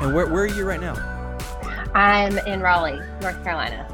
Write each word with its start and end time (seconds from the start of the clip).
And 0.00 0.12
where, 0.12 0.26
where 0.26 0.44
are 0.44 0.46
you 0.46 0.64
right 0.64 0.80
now? 0.80 1.02
I'm 1.94 2.38
in 2.38 2.60
Raleigh, 2.60 3.04
North 3.20 3.42
Carolina. 3.42 3.88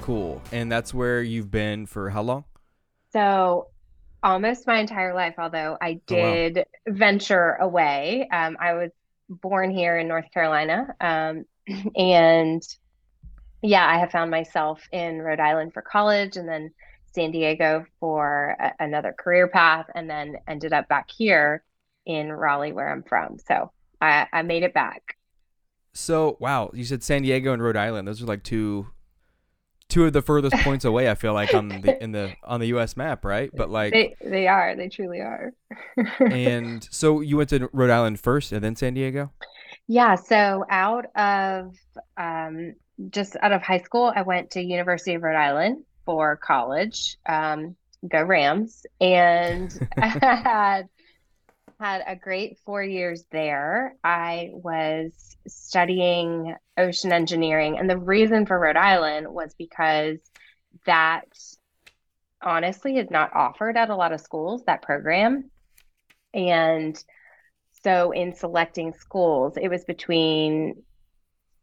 Cool. 0.00 0.42
And 0.52 0.70
that's 0.70 0.92
where 0.92 1.22
you've 1.22 1.50
been 1.50 1.86
for 1.86 2.10
how 2.10 2.22
long? 2.22 2.44
So, 3.12 3.68
almost 4.22 4.66
my 4.66 4.78
entire 4.78 5.14
life, 5.14 5.34
although 5.38 5.76
I 5.80 6.00
Oh, 6.08 6.16
wow. 6.16 6.42
did 6.42 6.64
venture 6.88 7.54
away. 7.54 8.28
Um, 8.32 8.56
I 8.60 8.74
was 8.74 8.90
born 9.28 9.70
here 9.70 9.98
in 9.98 10.08
North 10.08 10.30
Carolina. 10.32 10.94
Um, 11.00 11.44
and 11.96 12.62
yeah, 13.62 13.86
I 13.86 13.98
have 13.98 14.10
found 14.10 14.30
myself 14.30 14.82
in 14.92 15.20
Rhode 15.22 15.40
Island 15.40 15.72
for 15.72 15.82
college 15.82 16.36
and 16.36 16.48
then 16.48 16.72
San 17.14 17.30
Diego 17.30 17.84
for 18.00 18.56
a 18.58 18.72
another 18.80 19.14
career 19.16 19.46
path, 19.48 19.86
and 19.94 20.08
then 20.08 20.36
ended 20.48 20.72
up 20.72 20.88
back 20.88 21.10
here 21.10 21.62
in 22.06 22.32
Raleigh, 22.32 22.72
where 22.72 22.90
I'm 22.90 23.02
from. 23.02 23.38
So, 23.46 23.70
I, 24.00 24.26
I 24.32 24.42
made 24.42 24.62
it 24.62 24.74
back. 24.74 25.16
So, 25.94 26.36
wow, 26.40 26.70
you 26.72 26.84
said 26.84 27.02
San 27.02 27.22
Diego 27.22 27.52
and 27.52 27.62
Rhode 27.62 27.76
Island. 27.76 28.08
Those 28.08 28.22
are 28.22 28.26
like 28.26 28.42
two 28.42 28.88
two 29.88 30.06
of 30.06 30.12
the 30.12 30.22
furthest 30.22 30.56
points 30.64 30.84
away, 30.84 31.10
I 31.10 31.14
feel 31.14 31.34
like 31.34 31.54
on 31.54 31.68
the 31.68 32.02
in 32.02 32.12
the 32.12 32.34
on 32.42 32.60
the 32.60 32.66
US 32.68 32.96
map, 32.96 33.24
right? 33.24 33.50
But 33.54 33.70
like 33.70 33.92
They 33.92 34.16
they 34.20 34.48
are, 34.48 34.74
they 34.74 34.88
truly 34.88 35.20
are. 35.20 35.52
and 36.30 36.86
so 36.90 37.20
you 37.20 37.36
went 37.36 37.50
to 37.50 37.68
Rhode 37.72 37.90
Island 37.90 38.20
first 38.20 38.52
and 38.52 38.62
then 38.64 38.76
San 38.76 38.94
Diego? 38.94 39.32
Yeah, 39.88 40.14
so 40.14 40.64
out 40.70 41.06
of 41.16 41.74
um, 42.16 42.74
just 43.10 43.36
out 43.42 43.52
of 43.52 43.62
high 43.62 43.80
school, 43.80 44.12
I 44.14 44.22
went 44.22 44.50
to 44.52 44.62
University 44.62 45.14
of 45.14 45.22
Rhode 45.22 45.36
Island 45.36 45.84
for 46.04 46.36
college. 46.36 47.16
Um, 47.26 47.76
go 48.08 48.22
Rams! 48.22 48.86
And 49.00 49.72
I 49.98 50.06
had 50.08 50.88
had 51.82 52.04
a 52.06 52.14
great 52.14 52.58
four 52.64 52.80
years 52.80 53.24
there. 53.32 53.96
I 54.04 54.50
was 54.52 55.36
studying 55.48 56.54
ocean 56.78 57.12
engineering, 57.12 57.76
and 57.76 57.90
the 57.90 57.98
reason 57.98 58.46
for 58.46 58.56
Rhode 58.56 58.76
Island 58.76 59.26
was 59.28 59.52
because 59.58 60.18
that 60.86 61.26
honestly 62.40 62.98
is 62.98 63.10
not 63.10 63.34
offered 63.34 63.76
at 63.76 63.90
a 63.90 63.96
lot 63.96 64.12
of 64.12 64.20
schools, 64.20 64.62
that 64.66 64.82
program. 64.82 65.50
And 66.32 67.02
so 67.82 68.12
in 68.12 68.32
selecting 68.36 68.92
schools, 68.92 69.54
it 69.60 69.68
was 69.68 69.84
between 69.84 70.84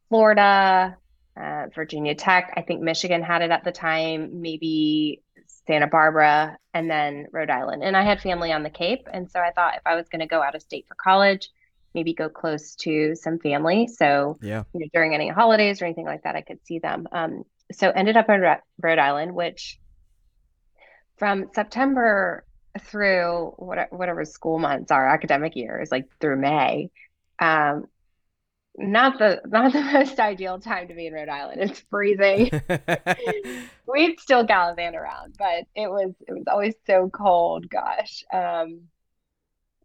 Florida, 0.09 0.97
uh, 1.37 1.67
Virginia 1.73 2.15
Tech, 2.15 2.53
I 2.57 2.61
think 2.61 2.81
Michigan 2.81 3.23
had 3.23 3.41
it 3.41 3.51
at 3.51 3.63
the 3.63 3.71
time, 3.71 4.41
maybe 4.41 5.21
Santa 5.67 5.87
Barbara, 5.87 6.57
and 6.73 6.89
then 6.89 7.27
Rhode 7.31 7.49
Island. 7.49 7.83
And 7.83 7.95
I 7.95 8.03
had 8.03 8.21
family 8.21 8.51
on 8.51 8.63
the 8.63 8.69
Cape. 8.69 9.07
And 9.11 9.29
so 9.29 9.39
I 9.39 9.51
thought 9.51 9.75
if 9.75 9.81
I 9.85 9.95
was 9.95 10.07
going 10.09 10.21
to 10.21 10.27
go 10.27 10.41
out 10.41 10.55
of 10.55 10.61
state 10.61 10.85
for 10.87 10.95
college, 10.95 11.49
maybe 11.93 12.13
go 12.13 12.29
close 12.29 12.75
to 12.75 13.15
some 13.15 13.39
family. 13.39 13.87
So, 13.87 14.37
Yeah. 14.41 14.63
you 14.73 14.81
know, 14.81 14.87
during 14.93 15.13
any 15.13 15.29
holidays 15.29 15.81
or 15.81 15.85
anything 15.85 16.05
like 16.05 16.23
that, 16.23 16.35
I 16.35 16.41
could 16.41 16.59
see 16.65 16.79
them. 16.79 17.07
Um, 17.11 17.43
so 17.71 17.89
ended 17.89 18.17
up 18.17 18.29
in 18.29 18.41
Rhode 18.81 18.99
Island, 18.99 19.33
which 19.33 19.79
from 21.17 21.49
September 21.53 22.45
through 22.79 23.53
what, 23.57 23.91
whatever 23.91 24.25
school 24.25 24.59
months 24.59 24.91
are, 24.91 25.07
academic 25.07 25.55
years, 25.55 25.91
like 25.91 26.05
through 26.19 26.37
May, 26.37 26.89
um, 27.39 27.85
not 28.79 29.19
the 29.19 29.41
not 29.47 29.73
the 29.73 29.81
most 29.81 30.19
ideal 30.19 30.59
time 30.59 30.87
to 30.87 30.93
be 30.95 31.07
in 31.07 31.13
Rhode 31.13 31.29
Island. 31.29 31.61
It's 31.61 31.79
freezing. 31.89 32.51
We'd 33.87 34.19
still 34.19 34.43
gallivant 34.45 34.95
around, 34.95 35.35
but 35.37 35.65
it 35.75 35.89
was 35.89 36.13
it 36.27 36.33
was 36.33 36.45
always 36.47 36.75
so 36.87 37.09
cold. 37.09 37.69
Gosh. 37.69 38.23
Um, 38.33 38.89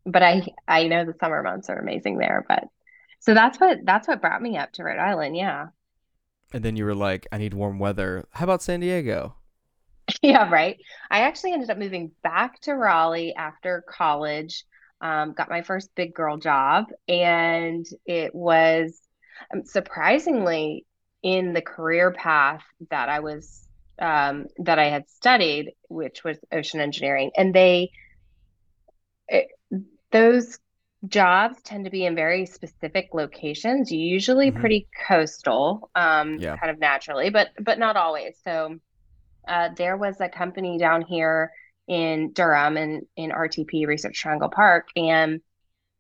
but 0.06 0.22
I 0.22 0.42
I 0.68 0.86
know 0.88 1.04
the 1.04 1.14
summer 1.20 1.42
months 1.42 1.68
are 1.70 1.78
amazing 1.78 2.18
there. 2.18 2.44
But 2.48 2.64
so 3.20 3.34
that's 3.34 3.58
what 3.60 3.78
that's 3.84 4.08
what 4.08 4.20
brought 4.20 4.42
me 4.42 4.56
up 4.58 4.72
to 4.74 4.84
Rhode 4.84 4.98
Island. 4.98 5.36
Yeah. 5.36 5.68
and 6.52 6.64
then 6.64 6.76
you 6.76 6.84
were 6.84 6.94
like, 6.94 7.26
I 7.32 7.38
need 7.38 7.54
warm 7.54 7.78
weather. 7.78 8.26
How 8.32 8.44
about 8.44 8.62
San 8.62 8.80
Diego? 8.80 9.36
Yeah, 10.22 10.48
right. 10.50 10.76
I 11.10 11.20
actually 11.22 11.52
ended 11.52 11.70
up 11.70 11.78
moving 11.78 12.12
back 12.22 12.60
to 12.62 12.74
Raleigh 12.74 13.34
after 13.34 13.84
college. 13.88 14.64
Um, 15.04 15.34
got 15.34 15.50
my 15.50 15.62
first 15.62 15.90
big 15.96 16.14
girl 16.14 16.38
job, 16.38 16.86
and 17.08 17.86
it 18.06 18.34
was 18.34 19.00
um, 19.54 19.64
surprisingly 19.66 20.86
in 21.22 21.54
the 21.54 21.62
career 21.62 22.12
path 22.12 22.64
that 22.90 23.10
I 23.10 23.20
was 23.20 23.68
um, 24.00 24.46
that 24.58 24.80
I 24.80 24.86
had 24.90 25.08
studied, 25.10 25.74
which 25.90 26.24
was 26.24 26.38
ocean 26.52 26.80
engineering. 26.80 27.32
And 27.36 27.54
they 27.54 27.92
it, 29.28 29.48
those 30.12 30.58
jobs 31.06 31.60
tend 31.62 31.84
to 31.84 31.90
be 31.90 32.06
in 32.06 32.14
very 32.14 32.46
specific 32.46 33.10
locations, 33.14 33.92
usually 33.92 34.50
Mhm. 34.50 34.60
pretty 34.60 34.88
coastal, 35.08 35.90
um, 35.94 36.40
Yeah. 36.40 36.56
kind 36.60 36.70
of 36.72 36.78
naturally, 36.78 37.30
but 37.30 37.50
but 37.60 37.78
not 37.78 37.96
always. 37.96 38.38
So 38.44 38.78
uh, 39.48 39.70
there 39.76 39.96
was 39.96 40.20
a 40.20 40.30
company 40.30 40.78
down 40.78 41.02
here 41.02 41.52
in 41.88 42.32
Durham 42.32 42.76
and 42.76 43.06
in 43.16 43.30
RTP 43.32 43.86
Research 43.86 44.20
Triangle 44.20 44.48
Park, 44.50 44.88
and 44.96 45.40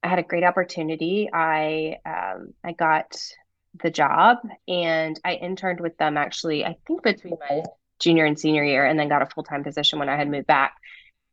I 0.02 0.08
had 0.08 0.18
a 0.18 0.22
great 0.22 0.44
opportunity. 0.44 1.30
I 1.32 1.98
um, 2.06 2.54
I 2.64 2.72
got 2.72 3.16
the 3.82 3.90
job 3.90 4.38
and 4.68 5.18
I 5.24 5.34
interned 5.34 5.80
with 5.80 5.96
them 5.98 6.16
actually, 6.16 6.64
I 6.64 6.76
think 6.86 7.02
between 7.02 7.36
my 7.40 7.62
junior 8.00 8.24
and 8.24 8.38
senior 8.38 8.64
year, 8.64 8.84
and 8.86 8.98
then 8.98 9.08
got 9.08 9.22
a 9.22 9.26
full-time 9.26 9.64
position 9.64 9.98
when 9.98 10.08
I 10.08 10.16
had 10.16 10.30
moved 10.30 10.46
back. 10.46 10.74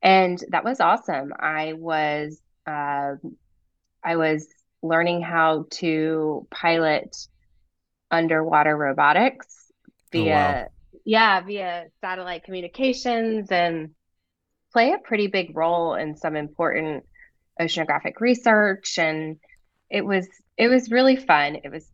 And 0.01 0.43
that 0.49 0.63
was 0.63 0.79
awesome. 0.79 1.33
I 1.39 1.73
was 1.73 2.41
um 2.67 3.19
I 4.03 4.15
was 4.17 4.47
learning 4.83 5.21
how 5.21 5.65
to 5.71 6.47
pilot 6.51 7.15
underwater 8.09 8.75
robotics 8.75 9.71
Oh, 10.13 10.25
wow. 10.25 10.59
via 10.59 10.69
yeah, 11.05 11.41
via 11.41 11.85
satellite 12.01 12.43
communications 12.43 13.51
and 13.51 13.91
play 14.71 14.93
a 14.93 14.97
pretty 14.97 15.27
big 15.27 15.55
role 15.55 15.95
in 15.95 16.15
some 16.15 16.35
important 16.35 17.03
oceanographic 17.59 18.19
research 18.19 18.97
and 18.97 19.37
it 19.89 20.05
was 20.05 20.27
it 20.57 20.69
was 20.69 20.89
really 20.89 21.17
fun. 21.17 21.57
It 21.63 21.71
was 21.71 21.85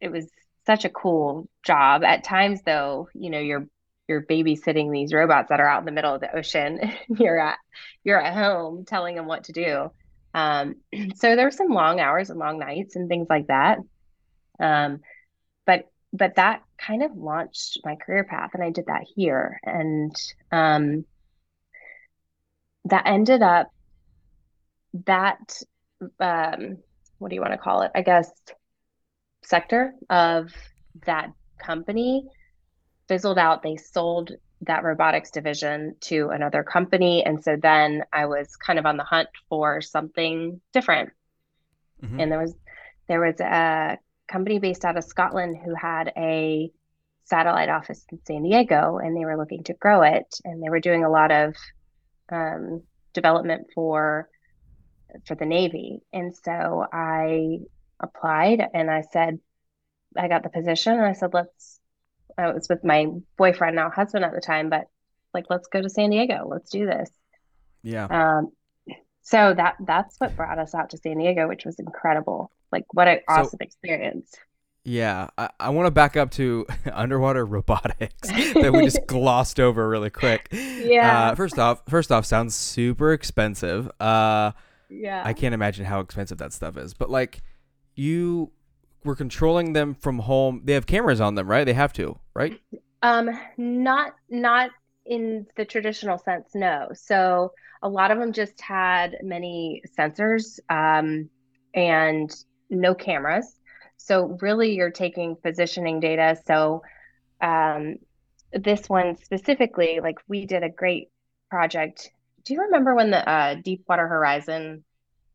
it 0.00 0.10
was 0.10 0.28
such 0.64 0.84
a 0.84 0.90
cool 0.90 1.48
job. 1.64 2.04
At 2.04 2.24
times 2.24 2.60
though, 2.64 3.08
you 3.14 3.30
know, 3.30 3.40
you're 3.40 3.66
you're 4.08 4.22
babysitting 4.22 4.92
these 4.92 5.12
robots 5.12 5.48
that 5.48 5.60
are 5.60 5.68
out 5.68 5.80
in 5.80 5.86
the 5.86 5.92
middle 5.92 6.14
of 6.14 6.20
the 6.20 6.34
ocean. 6.36 6.80
You're 7.08 7.38
at 7.38 7.58
you're 8.04 8.20
at 8.20 8.34
home 8.34 8.84
telling 8.84 9.14
them 9.16 9.26
what 9.26 9.44
to 9.44 9.52
do. 9.52 9.90
Um, 10.34 10.76
so 11.14 11.36
there 11.36 11.46
were 11.46 11.50
some 11.50 11.68
long 11.68 12.00
hours 12.00 12.30
and 12.30 12.38
long 12.38 12.58
nights 12.58 12.96
and 12.96 13.08
things 13.08 13.28
like 13.30 13.46
that. 13.46 13.78
Um, 14.60 15.00
but 15.66 15.88
but 16.12 16.36
that 16.36 16.62
kind 16.78 17.02
of 17.02 17.16
launched 17.16 17.78
my 17.84 17.96
career 17.96 18.24
path, 18.24 18.50
and 18.54 18.62
I 18.62 18.70
did 18.70 18.86
that 18.86 19.04
here, 19.14 19.58
and 19.64 20.14
um, 20.50 21.04
that 22.86 23.06
ended 23.06 23.42
up 23.42 23.70
that 25.06 25.62
um, 26.20 26.78
what 27.18 27.28
do 27.28 27.34
you 27.34 27.40
want 27.40 27.52
to 27.52 27.58
call 27.58 27.82
it? 27.82 27.92
I 27.94 28.02
guess 28.02 28.30
sector 29.44 29.94
of 30.10 30.52
that 31.06 31.32
company 31.58 32.24
fizzled 33.08 33.38
out. 33.38 33.62
They 33.62 33.76
sold 33.76 34.32
that 34.62 34.84
robotics 34.84 35.30
division 35.30 35.96
to 36.00 36.28
another 36.30 36.62
company, 36.62 37.24
and 37.24 37.42
so 37.42 37.56
then 37.60 38.02
I 38.12 38.26
was 38.26 38.56
kind 38.56 38.78
of 38.78 38.86
on 38.86 38.96
the 38.96 39.04
hunt 39.04 39.28
for 39.48 39.80
something 39.80 40.60
different. 40.72 41.10
Mhm. 42.02 42.22
And 42.22 42.32
there 42.32 42.40
was 42.40 42.54
there 43.08 43.20
was 43.20 43.40
a 43.40 43.98
company 44.28 44.58
based 44.58 44.84
out 44.84 44.96
of 44.96 45.04
Scotland 45.04 45.56
who 45.64 45.74
had 45.74 46.12
a 46.16 46.70
satellite 47.24 47.68
office 47.68 48.04
in 48.10 48.18
San 48.24 48.42
Diego, 48.42 48.98
and 48.98 49.16
they 49.16 49.24
were 49.24 49.36
looking 49.36 49.64
to 49.64 49.74
grow 49.74 50.02
it, 50.02 50.26
and 50.44 50.62
they 50.62 50.70
were 50.70 50.80
doing 50.80 51.04
a 51.04 51.10
lot 51.10 51.30
of 51.30 51.54
um, 52.32 52.82
development 53.12 53.68
for 53.74 54.28
for 55.26 55.34
the 55.34 55.44
Navy. 55.46 56.00
And 56.12 56.34
so 56.34 56.86
I 56.92 57.58
applied, 58.00 58.62
and 58.74 58.90
I 58.90 59.02
said 59.12 59.38
I 60.16 60.28
got 60.28 60.42
the 60.42 60.48
position, 60.48 60.94
and 60.94 61.04
I 61.04 61.12
said 61.12 61.30
let's. 61.32 61.78
I 62.38 62.50
was 62.50 62.66
with 62.68 62.82
my 62.82 63.08
boyfriend, 63.36 63.76
now 63.76 63.90
husband 63.90 64.24
at 64.24 64.32
the 64.32 64.40
time, 64.40 64.70
but 64.70 64.86
like 65.34 65.46
let's 65.50 65.68
go 65.68 65.82
to 65.82 65.90
San 65.90 66.10
Diego, 66.10 66.46
let's 66.48 66.70
do 66.70 66.86
this. 66.86 67.10
Yeah. 67.82 68.06
Um, 68.06 68.52
so 69.22 69.52
that 69.54 69.76
that's 69.86 70.18
what 70.18 70.34
brought 70.34 70.58
us 70.58 70.74
out 70.74 70.90
to 70.90 70.96
San 70.96 71.18
Diego, 71.18 71.46
which 71.46 71.64
was 71.66 71.78
incredible. 71.78 72.50
Like 72.70 72.86
what 72.94 73.08
an 73.08 73.20
So- 73.28 73.34
awesome 73.34 73.58
experience. 73.60 74.34
Yeah, 74.84 75.28
I, 75.38 75.50
I 75.60 75.68
want 75.70 75.86
to 75.86 75.90
back 75.92 76.16
up 76.16 76.30
to 76.32 76.66
underwater 76.92 77.46
robotics 77.46 78.32
that 78.58 78.72
we 78.72 78.82
just 78.82 79.06
glossed 79.06 79.60
over 79.60 79.88
really 79.88 80.10
quick. 80.10 80.48
Yeah. 80.50 81.30
Uh, 81.30 81.34
first 81.34 81.58
off, 81.58 81.82
first 81.88 82.10
off, 82.10 82.26
sounds 82.26 82.54
super 82.56 83.12
expensive. 83.12 83.90
Uh, 84.00 84.52
Yeah. 84.88 85.22
I 85.24 85.34
can't 85.34 85.54
imagine 85.54 85.84
how 85.86 86.00
expensive 86.00 86.38
that 86.38 86.52
stuff 86.52 86.76
is. 86.76 86.94
But 86.94 87.10
like, 87.10 87.42
you 87.96 88.52
were 89.04 89.16
controlling 89.16 89.72
them 89.74 89.94
from 89.94 90.20
home. 90.20 90.62
They 90.64 90.74
have 90.74 90.86
cameras 90.86 91.20
on 91.20 91.34
them, 91.36 91.48
right? 91.48 91.64
They 91.64 91.74
have 91.74 91.92
to, 91.94 92.18
right? 92.34 92.60
Um, 93.02 93.30
not 93.56 94.12
not 94.28 94.70
in 95.04 95.46
the 95.56 95.64
traditional 95.64 96.18
sense, 96.18 96.50
no. 96.54 96.88
So 96.94 97.52
a 97.82 97.88
lot 97.88 98.10
of 98.12 98.18
them 98.18 98.32
just 98.32 98.60
had 98.60 99.16
many 99.22 99.82
sensors 99.98 100.60
um, 100.70 101.28
and 101.74 102.30
no 102.70 102.94
cameras. 102.94 103.58
So 104.04 104.36
really, 104.40 104.74
you're 104.74 104.90
taking 104.90 105.36
positioning 105.36 106.00
data. 106.00 106.36
So 106.46 106.82
um, 107.40 107.96
this 108.52 108.88
one 108.88 109.16
specifically, 109.16 110.00
like 110.02 110.18
we 110.28 110.46
did 110.46 110.62
a 110.62 110.68
great 110.68 111.08
project. 111.50 112.10
Do 112.44 112.54
you 112.54 112.62
remember 112.62 112.94
when 112.94 113.10
the 113.10 113.28
uh, 113.28 113.54
Deepwater 113.54 114.06
Horizon 114.08 114.84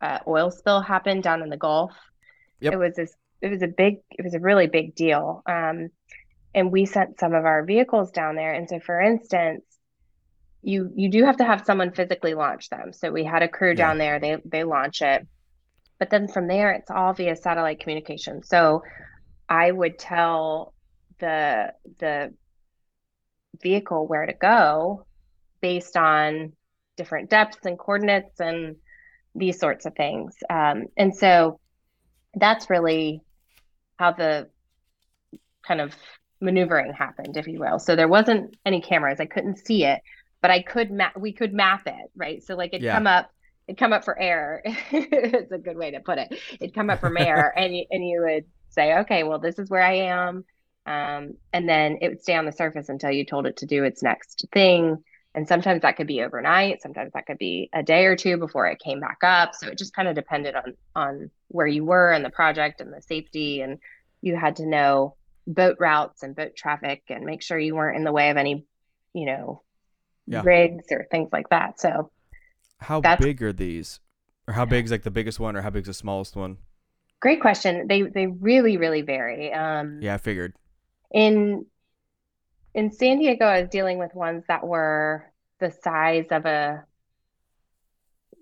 uh, 0.02 0.20
oil 0.28 0.52
spill 0.52 0.82
happened 0.82 1.24
down 1.24 1.42
in 1.42 1.50
the 1.50 1.58
Gulf? 1.58 1.92
Yep. 2.60 2.74
It 2.74 2.78
was 2.78 2.96
this. 2.96 3.14
It 3.42 3.52
was 3.52 3.62
a 3.62 3.68
big. 3.68 4.00
It 4.12 4.24
was 4.24 4.34
a 4.34 4.40
really 4.40 4.68
big 4.68 4.96
deal. 4.96 5.44
Um, 5.46 5.90
and 6.56 6.72
we 6.72 6.86
sent 6.86 7.20
some 7.20 7.34
of 7.34 7.46
our 7.46 7.64
vehicles 7.64 8.12
down 8.12 8.36
there. 8.36 8.54
And 8.54 8.68
so, 8.68 8.80
for 8.80 9.00
instance, 9.00 9.64
you 10.64 10.92
you 10.96 11.10
do 11.10 11.24
have 11.24 11.38
to 11.38 11.46
have 11.46 11.64
someone 11.66 11.92
physically 11.92 12.34
launch 12.34 12.70
them. 12.70 12.92
So 12.94 13.12
we 13.12 13.24
had 13.24 13.44
a 13.44 13.48
crew 13.48 13.70
Yeah. 13.70 13.76
down 13.76 13.98
there. 14.00 14.20
They 14.20 14.38
they 14.44 14.64
launch 14.64 15.02
it, 15.02 15.28
but 16.00 16.10
then 16.10 16.28
from 16.28 16.48
there, 16.48 16.72
it's 16.74 16.92
all 16.92 17.14
via 17.14 17.36
satellite 17.36 17.80
communication. 17.80 18.44
So 18.44 18.84
I 19.50 19.72
would 19.72 19.98
tell 20.00 20.74
the 21.20 21.74
the 22.00 22.34
vehicle 23.62 24.08
where 24.08 24.26
to 24.26 24.34
go 24.34 25.06
based 25.62 25.98
on 25.98 26.54
different 26.96 27.30
depths 27.30 27.66
and 27.66 27.78
coordinates 27.78 28.40
and 28.40 28.76
these 29.36 29.60
sorts 29.60 29.86
of 29.86 29.96
things. 29.96 30.36
Um, 30.50 30.86
and 30.98 31.16
so 31.16 31.60
that's 32.36 32.70
really 32.70 33.22
how 33.98 34.14
the 34.14 34.50
kind 35.66 35.82
of 35.82 35.96
maneuvering 36.42 36.94
happened, 36.94 37.38
if 37.38 37.48
you 37.48 37.60
will. 37.60 37.80
So 37.80 37.96
there 37.96 38.08
wasn't 38.08 38.56
any 38.66 38.82
cameras. 38.82 39.20
I 39.20 39.26
couldn't 39.26 39.66
see 39.66 39.86
it, 39.86 40.02
but 40.42 40.52
I 40.52 40.62
could 40.62 40.92
map. 40.92 41.18
We 41.18 41.34
could 41.34 41.54
map 41.54 41.84
it, 41.88 42.12
right? 42.16 42.44
So 42.44 42.56
like 42.56 42.74
it 42.74 42.84
Yeah. 42.84 42.94
come 42.94 43.08
up, 43.08 43.30
it 43.68 43.78
come 43.78 43.94
up 43.94 44.06
for 44.06 44.18
air. 44.18 44.62
it's 44.66 45.52
a 45.52 45.58
good 45.58 45.78
way 45.78 45.92
to 45.92 46.00
put 46.00 46.20
it. 46.20 46.34
It'd 46.62 46.76
come 46.76 46.90
up 46.90 47.02
from 47.02 47.18
air, 47.18 47.54
and 47.58 47.76
you, 47.76 47.86
and 47.92 48.08
you 48.08 48.22
would 48.22 48.46
say, 48.70 49.00
okay, 49.00 49.24
well, 49.24 49.40
this 49.40 49.60
is 49.60 49.70
where 49.70 49.82
I 49.84 49.94
am, 49.96 50.46
um, 50.86 51.34
and 51.54 51.68
then 51.68 51.98
it 52.02 52.10
would 52.10 52.22
stay 52.22 52.36
on 52.36 52.46
the 52.46 52.52
surface 52.52 52.90
until 52.90 53.12
you 53.12 53.26
told 53.26 53.46
it 53.46 53.58
to 53.58 53.66
do 53.66 53.84
its 53.84 54.02
next 54.04 54.46
thing. 54.54 54.98
And 55.36 55.48
sometimes 55.48 55.84
that 55.84 55.98
could 55.98 56.08
be 56.08 56.24
overnight. 56.24 56.82
Sometimes 56.82 57.12
that 57.14 57.28
could 57.28 57.38
be 57.38 57.70
a 57.74 57.84
day 57.84 58.06
or 58.06 58.16
two 58.16 58.38
before 58.38 58.66
it 58.68 58.80
came 58.80 59.00
back 59.00 59.18
up. 59.24 59.54
So 59.54 59.68
it 59.68 59.78
just 59.78 59.94
kind 59.94 60.08
of 60.08 60.16
depended 60.16 60.56
on 60.56 60.74
on 60.96 61.32
where 61.50 61.68
you 61.68 61.86
were 61.86 62.12
and 62.12 62.26
the 62.26 62.30
project 62.32 62.82
and 62.82 62.92
the 62.92 63.02
safety, 63.02 63.62
and 63.62 63.78
you 64.22 64.36
had 64.36 64.56
to 64.58 64.66
know 64.66 65.16
boat 65.46 65.78
routes 65.80 66.24
and 66.24 66.36
boat 66.36 66.56
traffic 66.56 67.04
and 67.10 67.26
make 67.26 67.42
sure 67.42 67.60
you 67.60 67.76
weren't 67.76 67.98
in 67.98 68.04
the 68.04 68.12
way 68.12 68.30
of 68.30 68.38
any, 68.38 68.66
you 69.14 69.26
know, 69.26 69.62
Yeah. 70.28 70.42
rigs 70.44 70.86
or 70.92 71.08
things 71.10 71.30
like 71.32 71.50
that. 71.50 71.80
So 71.80 72.12
How 72.80 73.02
That's- 73.02 73.24
big 73.24 73.42
are 73.42 73.54
these? 73.54 74.00
Or 74.48 74.54
how 74.54 74.66
big 74.66 74.86
is 74.86 74.92
like 74.92 75.04
the 75.04 75.12
biggest 75.12 75.40
one 75.40 75.56
or 75.58 75.62
how 75.62 75.70
big 75.70 75.82
is 75.82 75.88
the 75.88 75.94
smallest 75.94 76.36
one? 76.36 76.58
great 77.20 77.42
question. 77.42 77.88
They 77.88 78.04
they 78.04 78.28
really 78.28 78.78
really 78.78 79.02
vary. 79.02 79.52
Um, 79.52 80.00
Yeah, 80.02 80.14
I 80.14 80.18
figured. 80.18 80.54
in 81.12 81.66
in 82.76 82.92
San 82.92 83.18
Diego, 83.18 83.44
I 83.46 83.62
was 83.62 83.70
dealing 83.70 83.98
with 83.98 84.14
ones 84.14 84.44
that 84.48 84.66
were 84.66 85.26
the 85.60 85.72
size 85.72 86.28
of 86.30 86.46
a, 86.46 86.86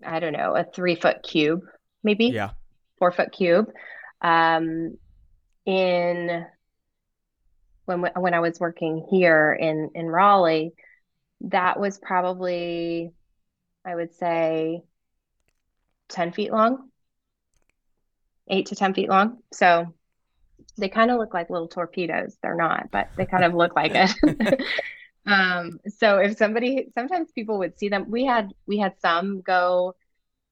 I 0.05 0.19
don't 0.19 0.33
know, 0.33 0.53
a 0.55 0.65
three 0.65 0.95
foot 0.95 1.23
cube, 1.23 1.61
maybe 2.03 2.25
Yeah. 2.25 2.51
four 2.99 3.11
foot 3.13 3.31
cube. 3.31 3.71
Um, 4.21 4.97
in 5.65 6.45
when 7.85 8.01
when 8.01 8.33
I 8.33 8.39
was 8.41 8.59
working 8.59 9.07
here 9.09 9.53
in 9.53 9.91
in 9.95 10.07
Raleigh, 10.07 10.73
that 11.41 11.79
was 11.79 11.97
probably, 11.97 13.13
I 13.85 13.95
would 13.95 14.13
say, 14.15 14.83
10 16.09 16.31
feet 16.33 16.51
long, 16.51 16.91
eight 18.47 18.67
to 18.67 18.75
10 18.75 18.93
feet 18.93 19.09
long. 19.09 19.39
So 19.53 19.93
they 20.77 20.89
kind 20.89 21.11
of 21.11 21.17
look 21.19 21.33
like 21.33 21.49
little 21.49 21.67
torpedoes. 21.67 22.37
They're 22.41 22.55
not, 22.55 22.91
but 22.91 23.09
they 23.17 23.25
kind 23.25 23.43
of 23.45 23.53
look 23.53 23.75
like 23.75 23.93
it. 23.95 24.61
Um, 25.27 25.79
so 25.87 26.19
if 26.19 26.37
somebody, 26.37 26.89
sometimes 26.93 27.31
people 27.31 27.57
would 27.59 27.79
see 27.79 27.89
them. 27.89 28.11
We 28.11 28.25
had 28.25 28.53
we 28.67 28.77
had 28.77 28.93
some 29.01 29.41
go 29.41 29.95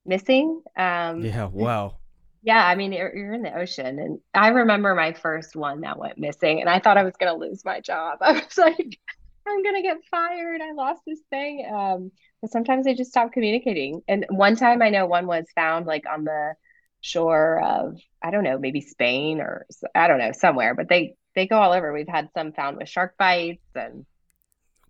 missing. 0.05 0.63
Um, 0.77 1.23
Yeah, 1.23 1.45
wow. 1.45 1.97
yeah, 2.41 2.65
I 2.65 2.75
mean, 2.75 2.91
you're, 2.91 3.15
you're 3.15 3.33
in 3.33 3.43
the 3.43 3.57
ocean. 3.57 3.99
And 3.99 4.19
I 4.33 4.49
remember 4.49 4.93
my 4.95 5.13
first 5.13 5.55
one 5.55 5.81
that 5.81 5.97
went 5.97 6.17
missing, 6.17 6.59
and 6.59 6.69
I 6.69 6.79
thought 6.79 6.97
I 6.97 7.03
was 7.03 7.15
going 7.17 7.33
to 7.33 7.39
lose 7.39 7.63
my 7.63 7.79
job. 7.79 8.17
I 8.21 8.33
was 8.33 8.57
like, 8.57 8.99
I'm 9.47 9.63
going 9.63 9.75
to 9.75 9.81
get 9.81 10.03
fired. 10.11 10.61
I 10.61 10.73
lost 10.73 11.01
this 11.07 11.21
thing. 11.29 11.65
Um, 11.71 12.11
sometimes 12.47 12.85
they 12.85 12.93
just 12.93 13.11
stop 13.11 13.31
communicating. 13.31 14.01
And 14.07 14.25
one 14.29 14.55
time 14.55 14.81
I 14.81 14.89
know 14.89 15.05
one 15.05 15.27
was 15.27 15.45
found 15.55 15.85
like 15.85 16.03
on 16.11 16.23
the 16.23 16.53
shore 17.01 17.61
of, 17.61 17.97
I 18.23 18.31
don't 18.31 18.43
know, 18.43 18.57
maybe 18.57 18.81
Spain 18.81 19.39
or 19.39 19.65
I 19.95 20.07
don't 20.07 20.19
know, 20.19 20.31
somewhere, 20.31 20.75
but 20.75 20.89
they 20.89 21.15
they 21.35 21.47
go 21.47 21.57
all 21.57 21.73
over. 21.73 21.93
We've 21.93 22.07
had 22.07 22.29
some 22.33 22.53
found 22.53 22.77
with 22.77 22.89
shark 22.89 23.15
bites 23.17 23.63
and 23.75 24.05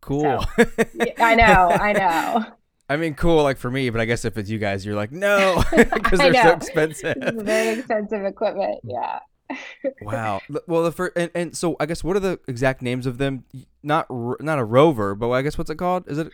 Cool. 0.03 0.45
Yeah, 0.94 1.13
I 1.19 1.35
know, 1.35 1.69
I 1.69 1.94
know. 2.44 2.45
I 2.89 2.97
mean, 2.97 3.15
cool, 3.15 3.41
like 3.41 3.57
for 3.57 3.71
me, 3.71 3.89
but 3.89 4.01
I 4.01 4.05
guess 4.05 4.25
if 4.25 4.38
it's 4.38 4.50
you 4.50 4.59
guys, 4.59 4.85
you're 4.85 4.95
like, 4.95 5.11
no, 5.11 5.63
because 5.71 6.19
they're 6.19 6.33
so 6.33 6.51
expensive. 6.51 7.15
Very 7.35 7.79
expensive 7.79 8.25
equipment. 8.25 8.81
Mm. 8.85 8.91
Yeah. 8.91 9.19
Wow. 10.01 10.41
Well, 10.67 10.83
the 10.83 10.91
first 10.91 11.13
and, 11.15 11.31
and 11.35 11.55
so 11.55 11.75
I 11.79 11.85
guess 11.85 12.03
what 12.03 12.15
are 12.15 12.19
the 12.19 12.39
exact 12.47 12.81
names 12.81 13.05
of 13.05 13.17
them? 13.17 13.45
Not 13.81 14.07
not 14.09 14.59
a 14.59 14.63
rover, 14.63 15.15
but 15.15 15.29
I 15.31 15.41
guess 15.41 15.57
what's 15.57 15.69
it 15.69 15.75
called? 15.75 16.09
Is 16.09 16.17
it? 16.17 16.31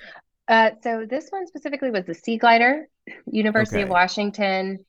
Uh, 0.50 0.72
so 0.82 1.06
this 1.08 1.30
one 1.30 1.46
specifically 1.46 1.92
was 1.92 2.06
the 2.06 2.16
Sea 2.16 2.38
Glider, 2.38 2.88
University 3.32 3.82
of 3.82 3.90
Washington. 3.90 4.80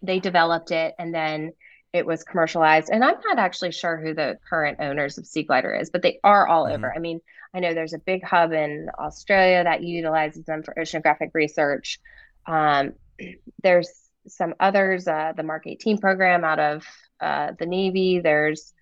They 0.00 0.20
developed 0.20 0.70
it 0.70 0.94
and 0.96 1.12
then 1.12 1.52
it 1.92 2.06
was 2.06 2.22
commercialized. 2.22 2.90
And 2.92 3.02
I'm 3.02 3.16
not 3.24 3.38
actually 3.38 3.72
sure 3.72 3.96
who 3.96 4.14
the 4.14 4.38
current 4.48 4.78
owners 4.80 5.18
of 5.18 5.26
Sea 5.26 5.42
Glider 5.42 5.74
is, 5.74 5.90
but 5.90 6.02
they 6.02 6.20
are 6.22 6.46
all 6.46 6.66
Mhm. 6.66 6.74
over. 6.74 6.92
I 6.94 7.00
mean, 7.00 7.20
I 7.52 7.58
know 7.60 7.74
there's 7.74 7.94
a 7.94 7.98
big 7.98 8.22
hub 8.22 8.52
in 8.52 8.88
Australia 8.96 9.64
that 9.64 9.82
utilizes 9.82 10.44
them 10.44 10.62
for 10.62 10.74
oceanographic 10.74 11.30
research. 11.34 11.98
Um, 12.46 12.92
there's 13.62 13.90
some 14.28 14.54
others, 14.60 15.08
uh, 15.08 15.32
the 15.36 15.42
Mark 15.42 15.66
18 15.66 15.98
program 15.98 16.44
out 16.44 16.60
of 16.60 16.86
uh, 17.20 17.52
the 17.58 17.66
Navy. 17.66 18.20
There's 18.20 18.72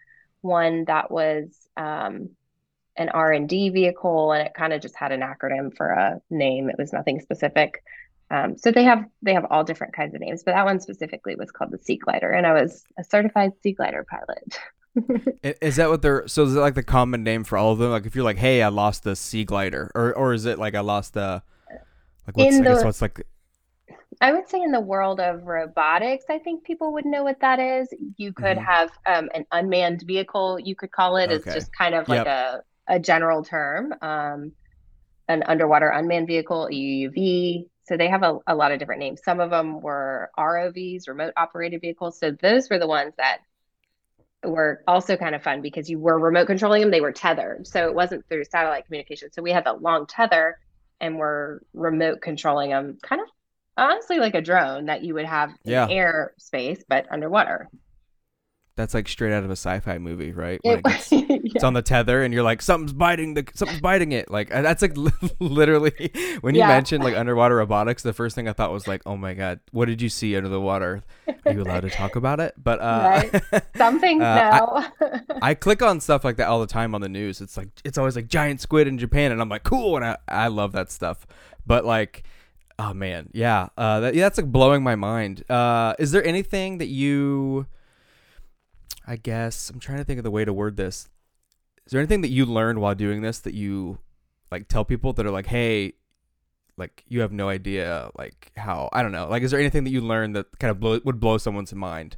one 0.42 0.84
that 0.84 1.10
was 1.10 1.66
um, 1.76 2.30
an 2.96 3.08
R&D 3.10 3.70
vehicle, 3.70 4.32
and 4.32 4.46
it 4.46 4.54
kind 4.54 4.72
of 4.72 4.80
just 4.80 4.96
had 4.96 5.12
an 5.12 5.20
acronym 5.20 5.76
for 5.76 5.90
a 5.90 6.20
name. 6.30 6.68
It 6.70 6.76
was 6.78 6.92
nothing 6.92 7.20
specific. 7.20 7.82
Um, 8.30 8.56
so 8.56 8.70
they 8.70 8.84
have 8.84 9.04
they 9.22 9.34
have 9.34 9.46
all 9.50 9.64
different 9.64 9.94
kinds 9.94 10.14
of 10.14 10.20
names, 10.20 10.42
but 10.42 10.52
that 10.52 10.64
one 10.64 10.80
specifically 10.80 11.34
was 11.36 11.50
called 11.50 11.70
the 11.72 11.78
Sea 11.78 11.96
Glider, 11.96 12.30
and 12.30 12.46
I 12.46 12.52
was 12.54 12.84
a 12.98 13.04
certified 13.04 13.52
Sea 13.62 13.72
Glider 13.72 14.04
pilot. 14.08 14.58
Is 15.60 15.76
that 15.76 15.88
what 15.90 16.02
they're? 16.02 16.26
So 16.28 16.44
is 16.44 16.54
it 16.54 16.60
like 16.60 16.74
the 16.74 16.82
common 16.82 17.22
name 17.24 17.44
for 17.44 17.58
all 17.58 17.72
of 17.72 17.78
them? 17.78 17.90
Like 17.90 18.06
if 18.06 18.14
you're 18.14 18.24
like, 18.24 18.38
hey, 18.38 18.62
I 18.62 18.68
lost 18.68 19.02
the 19.02 19.16
sea 19.16 19.44
glider, 19.44 19.90
or 19.94 20.14
or 20.14 20.32
is 20.32 20.46
it 20.46 20.58
like 20.58 20.74
I 20.74 20.80
lost 20.80 21.14
the 21.14 21.42
like 22.26 22.36
what's 22.36 22.54
In 22.54 22.64
I 22.64 22.68
guess 22.68 22.78
the- 22.78 22.86
what's 22.86 23.02
like 23.02 23.26
I 24.20 24.32
would 24.32 24.48
say 24.48 24.62
in 24.62 24.70
the 24.70 24.80
world 24.80 25.18
of 25.20 25.42
robotics, 25.44 26.24
I 26.30 26.38
think 26.38 26.64
people 26.64 26.92
would 26.92 27.04
know 27.04 27.24
what 27.24 27.40
that 27.40 27.58
is. 27.58 27.88
You 28.16 28.32
could 28.32 28.56
Mhm. 28.56 28.64
have 28.64 28.90
um, 29.06 29.28
an 29.34 29.44
unmanned 29.52 30.02
vehicle, 30.06 30.58
you 30.60 30.76
could 30.76 30.92
call 30.92 31.16
it. 31.16 31.30
It's 31.30 31.44
Okay. 31.46 31.54
just 31.58 31.72
kind 31.76 31.94
of 31.94 32.08
like 32.08 32.24
Yep. 32.24 32.26
a, 32.26 32.62
a 32.86 32.98
general 32.98 33.44
term. 33.44 33.94
Um, 34.00 34.52
an 35.28 35.42
underwater 35.46 35.88
unmanned 35.88 36.26
vehicle, 36.26 36.66
a 36.66 36.70
UUV. 36.70 37.68
So 37.84 37.96
they 37.96 38.08
have 38.08 38.22
a, 38.22 38.38
a 38.46 38.54
lot 38.54 38.72
of 38.72 38.78
different 38.78 39.00
names. 39.00 39.20
Some 39.24 39.40
of 39.40 39.50
them 39.50 39.80
were 39.80 40.30
ROVs, 40.38 41.08
remote 41.08 41.32
operated 41.36 41.80
vehicles. 41.80 42.18
So 42.18 42.30
those 42.30 42.68
were 42.70 42.78
the 42.78 42.86
ones 42.86 43.14
that 43.16 43.38
were 44.42 44.82
also 44.86 45.16
kind 45.16 45.34
of 45.34 45.42
fun 45.42 45.62
because 45.62 45.88
you 45.88 45.98
were 45.98 46.18
remote 46.18 46.46
controlling 46.46 46.82
them. 46.82 46.90
They 46.90 47.00
were 47.00 47.12
tethered. 47.12 47.66
So 47.66 47.86
it 47.86 47.94
wasn't 47.94 48.26
through 48.28 48.44
satellite 48.44 48.86
communication. 48.86 49.32
So 49.32 49.42
we 49.42 49.52
had 49.52 49.64
the 49.64 49.72
long 49.72 50.06
tether 50.06 50.58
and 51.00 51.18
we're 51.18 51.60
remote 51.72 52.20
controlling 52.20 52.70
them 52.70 52.98
kind 53.02 53.20
of 53.20 53.28
honestly 53.76 54.18
like 54.18 54.34
a 54.34 54.40
drone 54.40 54.86
that 54.86 55.02
you 55.02 55.14
would 55.14 55.26
have 55.26 55.50
in 55.88 55.90
air 55.90 56.34
space, 56.38 56.82
but 56.88 57.06
underwater. 57.10 57.68
That's 58.76 58.92
like 58.94 59.06
straight 59.08 59.32
out 59.32 59.44
of 59.44 59.50
a 59.50 59.56
sci-fi 59.56 59.98
movie, 59.98 60.32
right? 60.32 60.60
It 60.64 60.84
Like 60.84 60.84
it's, 61.12 61.62
on 61.62 61.74
the 61.74 61.82
tether, 61.82 62.22
and 62.22 62.34
you're 62.34 62.42
like, 62.42 62.60
something's 62.60 62.92
biting 62.92 63.34
the 63.34 63.44
something's 63.54 63.80
biting 63.80 64.12
it. 64.12 64.30
Like 64.30 64.52
uh, 64.54 64.62
that's 64.62 64.82
like 64.82 64.92
literally 65.38 66.10
when 66.40 66.54
you 66.54 66.60
Yeah. 66.62 66.68
mentioned 66.68 67.04
like 67.04 67.16
underwater 67.16 67.56
robotics, 67.56 68.02
the 68.02 68.12
first 68.12 68.34
thing 68.34 68.48
I 68.48 68.52
thought 68.52 68.72
was 68.72 68.88
like, 68.88 69.02
oh 69.06 69.16
my 69.16 69.34
god, 69.34 69.60
what 69.72 69.86
did 69.86 70.02
you 70.02 70.08
see 70.08 70.36
under 70.36 70.48
the 70.48 70.60
water? 70.60 71.02
Are 71.46 71.52
you 71.52 71.62
allowed 71.62 71.80
to 71.82 71.90
talk 71.90 72.16
about 72.16 72.40
it? 72.40 72.54
But 72.56 72.80
uh, 72.80 73.60
Some 73.76 74.00
things 74.00 74.22
Uh, 74.22 74.88
no. 75.00 75.18
I 75.42 75.54
click 75.54 75.82
on 75.82 76.00
stuff 76.00 76.24
like 76.24 76.36
that 76.36 76.48
all 76.48 76.60
the 76.60 76.66
time 76.66 76.94
on 76.94 77.00
the 77.00 77.08
news. 77.08 77.40
It's 77.40 77.56
like 77.56 77.68
it's 77.84 77.98
always 77.98 78.16
like 78.16 78.28
giant 78.28 78.60
squid 78.60 78.88
in 78.88 78.98
Japan, 78.98 79.30
and 79.32 79.40
I'm 79.40 79.48
like, 79.48 79.62
cool, 79.64 79.96
and 79.96 80.04
I, 80.04 80.16
I 80.28 80.48
love 80.48 80.72
that 80.72 80.90
stuff. 80.90 81.26
But 81.66 81.84
like, 81.84 82.24
oh 82.78 82.92
man, 82.92 83.28
yeah, 83.32 83.68
uh, 83.78 84.00
that, 84.00 84.14
yeah, 84.14 84.24
that's 84.24 84.38
like 84.38 84.50
blowing 84.50 84.82
my 84.82 84.96
mind. 84.96 85.48
Uh, 85.50 85.94
is 85.98 86.10
there 86.12 86.24
anything 86.26 86.78
that 86.78 86.88
you, 86.88 87.66
I 89.06 89.16
guess 89.16 89.70
I'm 89.70 89.80
trying 89.80 89.98
to 89.98 90.04
think 90.04 90.18
of 90.18 90.24
the 90.24 90.30
way 90.30 90.44
to 90.44 90.52
word 90.52 90.76
this. 90.76 91.08
Is 91.86 91.92
there 91.92 92.00
anything 92.00 92.22
that 92.22 92.30
you 92.30 92.46
learned 92.46 92.80
while 92.80 92.94
doing 92.94 93.22
this 93.22 93.38
that 93.40 93.54
you 93.54 93.98
like 94.50 94.68
tell 94.68 94.84
people 94.84 95.12
that 95.14 95.26
are 95.26 95.30
like, 95.30 95.46
hey, 95.46 95.94
like 96.76 97.04
you 97.08 97.20
have 97.20 97.32
no 97.32 97.48
idea 97.48 98.10
like 98.18 98.50
how 98.56 98.88
I 98.92 99.02
don't 99.02 99.12
know 99.12 99.28
like 99.28 99.44
is 99.44 99.52
there 99.52 99.60
anything 99.60 99.84
that 99.84 99.90
you 99.90 100.00
learned 100.00 100.34
that 100.34 100.58
kind 100.58 100.72
of 100.72 100.80
blow, 100.80 101.00
would 101.04 101.20
blow 101.20 101.38
someone's 101.38 101.72
mind? 101.72 102.16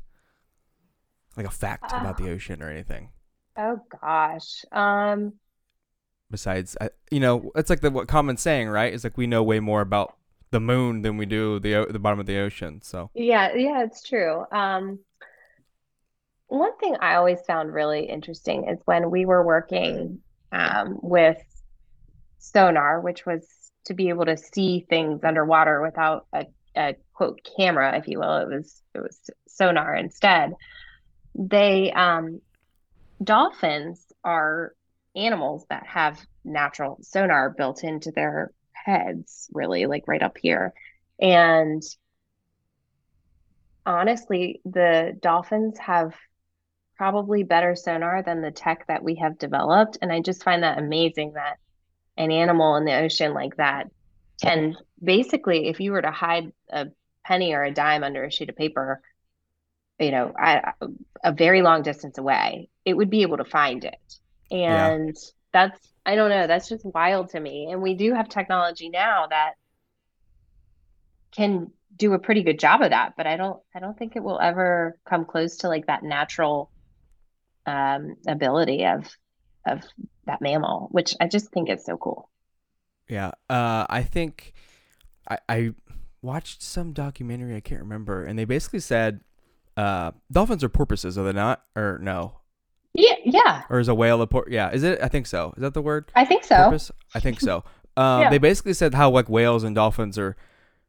like 1.36 1.46
a 1.46 1.50
fact 1.50 1.92
about 1.92 2.16
the 2.16 2.30
ocean 2.30 2.62
or 2.62 2.70
anything? 2.70 3.10
Oh 3.56 3.80
gosh. 4.00 4.64
Um, 4.72 5.34
Besides, 6.30 6.76
I, 6.80 6.90
you 7.10 7.20
know, 7.20 7.52
it's 7.54 7.70
like 7.70 7.80
the 7.80 7.90
what 7.90 8.08
common 8.08 8.36
saying, 8.36 8.68
right? 8.68 8.92
Is 8.92 9.04
like 9.04 9.16
we 9.16 9.26
know 9.26 9.42
way 9.42 9.60
more 9.60 9.80
about 9.80 10.16
the 10.50 10.60
moon 10.60 11.02
than 11.02 11.16
we 11.16 11.26
do 11.26 11.60
the 11.60 11.86
the 11.88 11.98
bottom 11.98 12.18
of 12.18 12.26
the 12.26 12.38
ocean. 12.38 12.80
So 12.82 13.10
yeah, 13.14 13.54
yeah, 13.54 13.84
it's 13.84 14.02
true. 14.02 14.44
Um, 14.50 14.98
one 16.48 16.76
thing 16.78 16.96
I 17.00 17.16
always 17.16 17.40
found 17.46 17.72
really 17.72 18.04
interesting 18.04 18.68
is 18.68 18.78
when 18.84 19.10
we 19.10 19.26
were 19.26 19.44
working 19.44 20.20
um, 20.52 20.98
with 21.02 21.38
sonar, 22.38 23.00
which 23.00 23.26
was 23.26 23.46
to 23.86 23.94
be 23.94 24.08
able 24.08 24.26
to 24.26 24.36
see 24.36 24.86
things 24.88 25.24
underwater 25.24 25.82
without 25.82 26.26
a, 26.32 26.46
a 26.76 26.94
quote 27.14 27.40
camera, 27.56 27.96
if 27.98 28.08
you 28.08 28.18
will. 28.18 28.36
It 28.36 28.48
was 28.48 28.82
it 28.94 29.00
was 29.00 29.30
sonar 29.48 29.94
instead. 29.94 30.52
They 31.34 31.92
um, 31.92 32.40
dolphins 33.22 34.04
are 34.24 34.74
animals 35.14 35.64
that 35.70 35.86
have 35.86 36.20
natural 36.44 36.98
sonar 37.02 37.50
built 37.50 37.82
into 37.82 38.10
their 38.12 38.52
heads, 38.72 39.48
really, 39.52 39.86
like 39.86 40.04
right 40.06 40.22
up 40.22 40.36
here. 40.40 40.72
And 41.20 41.82
honestly, 43.84 44.60
the 44.64 45.16
dolphins 45.20 45.78
have 45.78 46.14
probably 46.96 47.42
better 47.42 47.74
sonar 47.76 48.22
than 48.22 48.40
the 48.40 48.50
tech 48.50 48.86
that 48.88 49.02
we 49.02 49.16
have 49.16 49.38
developed. 49.38 49.98
And 50.00 50.12
I 50.12 50.20
just 50.20 50.42
find 50.42 50.62
that 50.62 50.78
amazing 50.78 51.34
that 51.34 51.58
an 52.16 52.30
animal 52.30 52.76
in 52.76 52.84
the 52.84 52.96
ocean 52.96 53.34
like 53.34 53.56
that 53.56 53.90
can 54.42 54.76
basically, 55.02 55.68
if 55.68 55.80
you 55.80 55.92
were 55.92 56.02
to 56.02 56.10
hide 56.10 56.52
a 56.70 56.88
penny 57.24 57.52
or 57.52 57.62
a 57.62 57.72
dime 57.72 58.02
under 58.02 58.24
a 58.24 58.30
sheet 58.30 58.48
of 58.48 58.56
paper, 58.56 59.02
you 59.98 60.10
know, 60.10 60.32
I, 60.38 60.72
a 61.22 61.32
very 61.32 61.62
long 61.62 61.82
distance 61.82 62.18
away, 62.18 62.68
it 62.84 62.94
would 62.94 63.10
be 63.10 63.22
able 63.22 63.38
to 63.38 63.44
find 63.44 63.84
it. 63.84 63.98
And 64.50 65.08
yeah. 65.08 65.30
that's, 65.52 65.78
I 66.04 66.14
don't 66.14 66.30
know, 66.30 66.46
that's 66.46 66.68
just 66.68 66.84
wild 66.84 67.30
to 67.30 67.40
me. 67.40 67.68
And 67.70 67.82
we 67.82 67.94
do 67.94 68.14
have 68.14 68.28
technology 68.28 68.88
now 68.88 69.26
that 69.28 69.54
can 71.32 71.70
do 71.96 72.12
a 72.12 72.18
pretty 72.18 72.42
good 72.42 72.58
job 72.58 72.82
of 72.82 72.90
that, 72.90 73.14
but 73.16 73.26
I 73.26 73.36
don't, 73.36 73.58
I 73.74 73.80
don't 73.80 73.98
think 73.98 74.16
it 74.16 74.22
will 74.22 74.38
ever 74.38 74.98
come 75.04 75.24
close 75.24 75.58
to 75.58 75.68
like 75.68 75.86
that 75.86 76.02
natural 76.02 76.70
um, 77.66 78.16
ability 78.26 78.84
of, 78.84 79.04
of 79.66 79.82
that 80.26 80.40
mammal, 80.40 80.88
which 80.92 81.14
I 81.20 81.26
just 81.26 81.50
think 81.50 81.68
is 81.68 81.84
so 81.84 81.96
cool. 81.96 82.30
Yeah. 83.08 83.32
Uh, 83.48 83.86
I 83.88 84.02
think 84.02 84.52
I, 85.28 85.38
I 85.48 85.70
watched 86.22 86.62
some 86.62 86.92
documentary, 86.92 87.54
I 87.56 87.60
can't 87.60 87.82
remember, 87.82 88.24
and 88.24 88.38
they 88.38 88.44
basically 88.44 88.80
said 88.80 89.20
uh, 89.76 90.12
dolphins 90.30 90.64
are 90.64 90.68
porpoises, 90.68 91.18
are 91.18 91.24
they 91.24 91.32
not? 91.32 91.62
Or 91.76 91.98
no? 92.00 92.40
Yeah, 92.94 93.14
yeah. 93.24 93.62
Or 93.68 93.78
is 93.78 93.88
a 93.88 93.94
whale 93.94 94.22
a 94.22 94.26
por? 94.26 94.46
Yeah, 94.48 94.70
is 94.70 94.82
it? 94.82 94.98
I 95.02 95.08
think 95.08 95.26
so. 95.26 95.52
Is 95.56 95.60
that 95.60 95.74
the 95.74 95.82
word? 95.82 96.10
I 96.14 96.24
think 96.24 96.44
so. 96.44 96.56
Porpoise? 96.56 96.90
I 97.14 97.20
think 97.20 97.40
so. 97.40 97.62
Um, 97.96 98.22
Yeah. 98.22 98.30
They 98.30 98.38
basically 98.38 98.72
said 98.72 98.94
how 98.94 99.10
like 99.10 99.28
whales 99.28 99.64
and 99.64 99.74
dolphins 99.74 100.18
are 100.18 100.36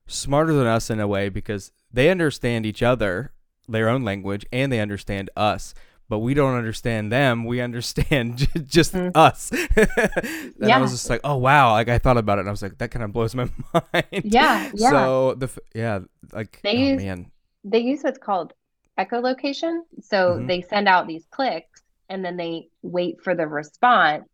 smarter 0.08 0.54
than 0.54 0.68
us 0.68 0.90
in 0.90 1.00
a 1.02 1.08
way 1.08 1.28
because 1.30 1.72
they 1.92 2.10
understand 2.10 2.66
each 2.66 2.82
other, 2.82 3.34
their 3.68 3.90
own 3.90 4.04
language, 4.04 4.46
and 4.54 4.72
they 4.72 4.80
understand 4.80 5.30
us. 5.36 5.74
But 6.10 6.20
we 6.20 6.34
don't 6.34 6.56
understand 6.56 7.12
them. 7.12 7.44
We 7.46 7.60
understand 7.60 8.38
j- 8.38 8.48
just 8.66 8.94
Mhm. 8.94 9.12
us. 9.16 9.52
and 9.76 10.72
I 10.72 10.80
was 10.80 10.92
just 10.92 11.10
like, 11.10 11.22
oh 11.24 11.36
wow! 11.38 11.72
Like 11.72 11.90
I 11.90 11.98
thought 11.98 12.18
about 12.18 12.38
it, 12.38 12.42
and 12.42 12.50
I 12.50 12.52
was 12.52 12.62
like, 12.62 12.78
that 12.78 12.92
kind 12.92 13.04
of 13.04 13.12
blows 13.12 13.36
my 13.36 13.50
mind. 13.74 14.24
Yeah, 14.24 14.70
yeah. 14.74 14.90
So 14.90 15.34
the 15.36 15.48
f- 15.48 15.60
yeah, 15.76 16.00
like 16.32 16.62
They 16.64 16.78
oh 16.78 16.90
use- 16.92 16.98
man, 17.04 17.32
They 17.64 17.80
use 17.80 18.04
what's 18.04 18.20
called 18.20 18.54
echolocation. 18.98 19.82
So 20.02 20.38
Mhm. 20.38 20.48
they 20.48 20.62
send 20.62 20.88
out 20.88 21.08
these 21.08 21.26
clicks 21.30 21.82
and 22.10 22.24
then 22.24 22.38
they 22.38 22.70
wait 22.82 23.22
for 23.22 23.36
the 23.36 23.46
response 23.48 24.26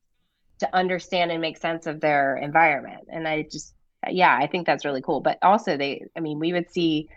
to 0.60 0.76
understand 0.76 1.32
and 1.32 1.42
make 1.42 1.58
sense 1.58 1.88
of 1.88 2.00
their 2.00 2.38
environment. 2.38 3.08
And 3.12 3.28
I 3.28 3.42
just, 3.52 3.74
yeah, 4.10 4.38
I 4.40 4.48
think 4.48 4.66
that's 4.66 4.86
really 4.86 5.02
cool. 5.02 5.20
But 5.22 5.38
also 5.42 5.76
they, 5.76 6.04
I 6.16 6.20
mean, 6.22 6.40
we 6.40 6.54
would 6.54 6.70
see 6.72 7.10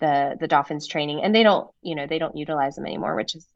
the 0.00 0.36
the 0.40 0.48
dolphins 0.48 0.86
training 0.86 1.22
and 1.22 1.34
they 1.34 1.42
don't, 1.42 1.68
you 1.82 1.94
know, 1.94 2.06
they 2.06 2.18
don't 2.18 2.36
utilize 2.36 2.76
them 2.76 2.86
anymore, 2.86 3.16
which 3.16 3.34
is 3.34 3.46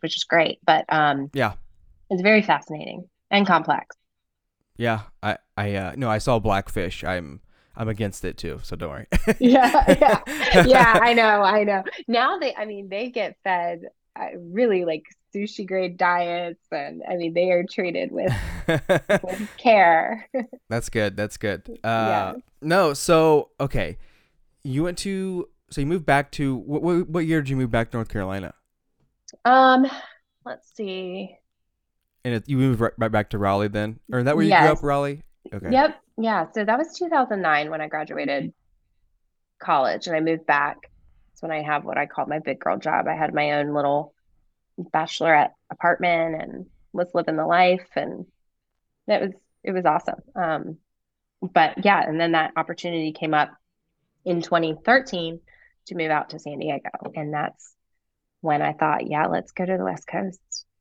which 0.00 0.16
is 0.16 0.24
great. 0.24 0.58
But 0.64 0.84
um 0.88 1.30
yeah. 1.32 1.54
it's 2.10 2.22
very 2.22 2.42
fascinating 2.42 3.08
and 3.30 3.46
complex. 3.46 3.96
Yeah, 4.76 5.02
I 5.22 5.38
I 5.56 5.74
uh, 5.74 5.92
no, 5.96 6.10
I 6.10 6.18
saw 6.18 6.38
Blackfish. 6.38 7.02
I'm 7.04 7.40
I'm 7.76 7.88
against 7.88 8.24
it 8.24 8.36
too, 8.36 8.60
so 8.62 8.76
don't 8.76 8.90
worry. 8.90 9.06
yeah, 9.38 9.84
yeah, 9.88 10.62
yeah. 10.64 10.98
I 11.00 11.12
know, 11.20 11.42
I 11.42 11.64
know. 11.64 11.82
Now 12.08 12.38
they, 12.38 12.54
I 12.54 12.64
mean, 12.64 12.88
they 12.88 13.10
get 13.10 13.36
fed 13.44 13.82
uh, 14.18 14.28
really 14.38 14.84
like 14.84 15.04
sushi 15.34 15.66
grade 15.66 15.96
diets, 15.96 16.64
and 16.70 17.02
I 17.08 17.16
mean, 17.16 17.34
they 17.34 17.50
are 17.50 17.64
treated 17.64 18.10
with 18.12 18.32
with 19.22 19.48
care. 19.56 20.28
That's 20.68 20.88
good. 20.88 21.16
That's 21.16 21.36
good. 21.36 21.62
Uh, 21.84 21.84
Yeah. 21.84 22.34
No, 22.62 22.94
so 22.94 23.50
okay, 23.60 23.98
you 24.64 24.82
went 24.82 24.98
to 24.98 25.48
so 25.70 25.80
you 25.80 25.86
moved 25.86 26.06
back 26.06 26.30
to 26.32 26.56
what 26.56 26.82
what, 26.82 27.08
what 27.08 27.26
year 27.26 27.40
did 27.40 27.48
you 27.48 27.56
move 27.56 27.70
back 27.70 27.90
to 27.90 27.96
North 27.96 28.08
Carolina? 28.08 28.54
Um, 29.44 29.86
let's 30.44 30.74
see. 30.74 31.36
And 32.24 32.34
it, 32.34 32.48
you 32.48 32.56
moved 32.56 32.80
right, 32.80 32.92
right 32.98 33.10
back 33.10 33.30
to 33.30 33.38
Raleigh 33.38 33.68
then, 33.68 34.00
or 34.12 34.22
that 34.22 34.36
where 34.36 34.44
you 34.44 34.56
grew 34.56 34.68
up, 34.68 34.82
Raleigh? 34.82 35.22
Okay. 35.52 35.70
Yep, 35.70 36.00
yeah. 36.18 36.46
So 36.52 36.64
that 36.64 36.78
was 36.78 36.96
2009 36.98 37.70
when 37.70 37.80
I 37.80 37.88
graduated 37.88 38.52
college, 39.58 40.06
and 40.06 40.16
I 40.16 40.20
moved 40.20 40.46
back. 40.46 40.76
That's 41.30 41.42
when 41.42 41.52
I 41.52 41.62
have 41.62 41.84
what 41.84 41.98
I 41.98 42.06
call 42.06 42.26
my 42.26 42.40
big 42.40 42.58
girl 42.58 42.78
job. 42.78 43.06
I 43.06 43.14
had 43.14 43.34
my 43.34 43.52
own 43.52 43.74
little 43.74 44.12
bachelorette 44.92 45.52
apartment 45.70 46.42
and 46.42 46.66
was 46.92 47.08
living 47.14 47.36
the 47.36 47.46
life, 47.46 47.88
and 47.94 48.26
it 49.06 49.20
was 49.20 49.32
it 49.62 49.72
was 49.72 49.84
awesome. 49.84 50.22
Um, 50.34 50.78
but 51.42 51.84
yeah, 51.84 52.02
and 52.06 52.20
then 52.20 52.32
that 52.32 52.52
opportunity 52.56 53.12
came 53.12 53.34
up 53.34 53.50
in 54.24 54.42
2013 54.42 55.40
to 55.86 55.94
move 55.96 56.10
out 56.10 56.30
to 56.30 56.38
San 56.38 56.58
Diego, 56.58 56.90
and 57.14 57.32
that's 57.34 57.72
when 58.40 58.62
I 58.62 58.72
thought, 58.74 59.08
yeah, 59.08 59.26
let's 59.26 59.52
go 59.52 59.66
to 59.66 59.76
the 59.76 59.84
West 59.84 60.06
Coast. 60.06 60.40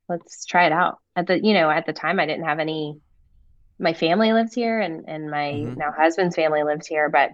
Let's 0.10 0.46
try 0.46 0.66
it 0.68 0.72
out. 0.72 1.00
At 1.16 1.28
the, 1.28 1.44
you 1.44 1.54
know, 1.54 1.70
at 1.70 1.86
the 1.86 1.94
time 1.94 2.20
I 2.20 2.26
didn't 2.26 2.46
have 2.46 2.60
any 2.60 2.96
my 3.80 3.94
family 3.94 4.32
lives 4.34 4.54
here 4.54 4.80
and 4.80 5.06
and 5.08 5.30
my 5.30 5.52
Mhm. 5.52 5.76
now 5.78 5.92
husband's 5.98 6.36
family 6.36 6.64
lives 6.64 6.88
here, 6.88 7.10
but 7.10 7.32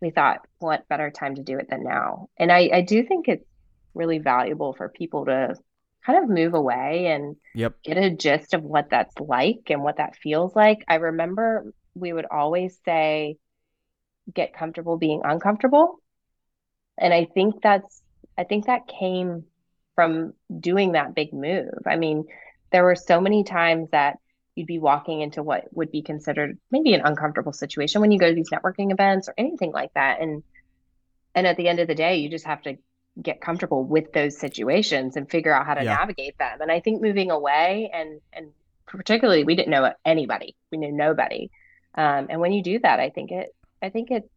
we 0.00 0.10
thought 0.10 0.40
what 0.58 0.88
better 0.88 1.10
time 1.10 1.34
to 1.36 1.42
do 1.42 1.58
it 1.58 1.68
than 1.70 1.82
now. 1.84 2.28
And 2.38 2.52
I 2.52 2.70
I 2.72 2.80
do 2.82 3.04
think 3.04 3.28
it's 3.28 3.44
really 3.94 4.18
valuable 4.18 4.74
for 4.74 4.88
people 4.88 5.26
to 5.26 5.54
kind 6.04 6.22
of 6.22 6.30
move 6.30 6.54
away 6.54 7.06
and 7.06 7.36
Yep. 7.54 7.78
get 7.84 7.96
a 7.96 8.10
gist 8.10 8.54
of 8.54 8.62
what 8.62 8.90
that's 8.90 9.18
like 9.18 9.62
and 9.70 9.82
what 9.82 9.96
that 9.98 10.16
feels 10.16 10.54
like. 10.54 10.78
I 10.88 10.96
remember 10.96 11.72
we 11.94 12.12
would 12.12 12.26
always 12.30 12.78
say, 12.84 13.36
get 14.32 14.54
comfortable 14.54 14.96
being 14.98 15.22
uncomfortable. 15.24 15.98
And 16.98 17.12
I 17.14 17.26
think 17.34 17.62
that's, 17.62 18.02
I 18.36 18.44
think 18.44 18.66
that 18.66 18.88
came 18.88 19.44
from 19.94 20.32
doing 20.60 20.92
that 20.92 21.14
big 21.14 21.32
move. 21.32 21.70
I 21.86 21.96
mean, 21.96 22.24
there 22.72 22.84
were 22.84 22.96
so 22.96 23.20
many 23.20 23.44
times 23.44 23.88
that 23.90 24.18
you'd 24.54 24.66
be 24.66 24.78
walking 24.78 25.20
into 25.20 25.42
what 25.42 25.64
would 25.72 25.90
be 25.90 26.02
considered 26.02 26.58
maybe 26.70 26.94
an 26.94 27.02
uncomfortable 27.04 27.52
situation 27.52 28.00
when 28.00 28.10
you 28.10 28.18
go 28.18 28.28
to 28.28 28.34
these 28.34 28.50
networking 28.50 28.92
events 28.92 29.28
or 29.28 29.34
anything 29.38 29.72
like 29.72 29.92
that. 29.94 30.20
And, 30.20 30.42
and 31.34 31.46
at 31.46 31.56
the 31.56 31.68
end 31.68 31.80
of 31.80 31.88
the 31.88 31.94
day, 31.94 32.16
you 32.16 32.28
just 32.28 32.46
have 32.46 32.62
to 32.62 32.76
get 33.20 33.40
comfortable 33.40 33.84
with 33.84 34.12
those 34.12 34.38
situations 34.38 35.16
and 35.16 35.28
figure 35.30 35.52
out 35.52 35.66
how 35.66 35.74
to 35.74 35.84
Yeah. 35.84 35.94
navigate 35.96 36.38
them. 36.38 36.60
And 36.60 36.70
I 36.70 36.80
think 36.80 37.02
moving 37.02 37.30
away 37.30 37.90
and 37.92 38.20
and 38.32 38.52
particularly 38.86 39.44
we 39.44 39.54
didn't 39.56 39.70
know 39.70 39.92
anybody. 40.04 40.56
We 40.70 40.78
knew 40.78 40.92
nobody. 40.92 41.50
Um, 41.94 42.28
and 42.30 42.40
when 42.40 42.52
you 42.52 42.62
do 42.62 42.78
that, 42.80 43.00
I 43.00 43.10
think 43.10 43.32
it 43.32 43.54
I 43.82 43.90
think 43.90 44.10
it 44.10 44.30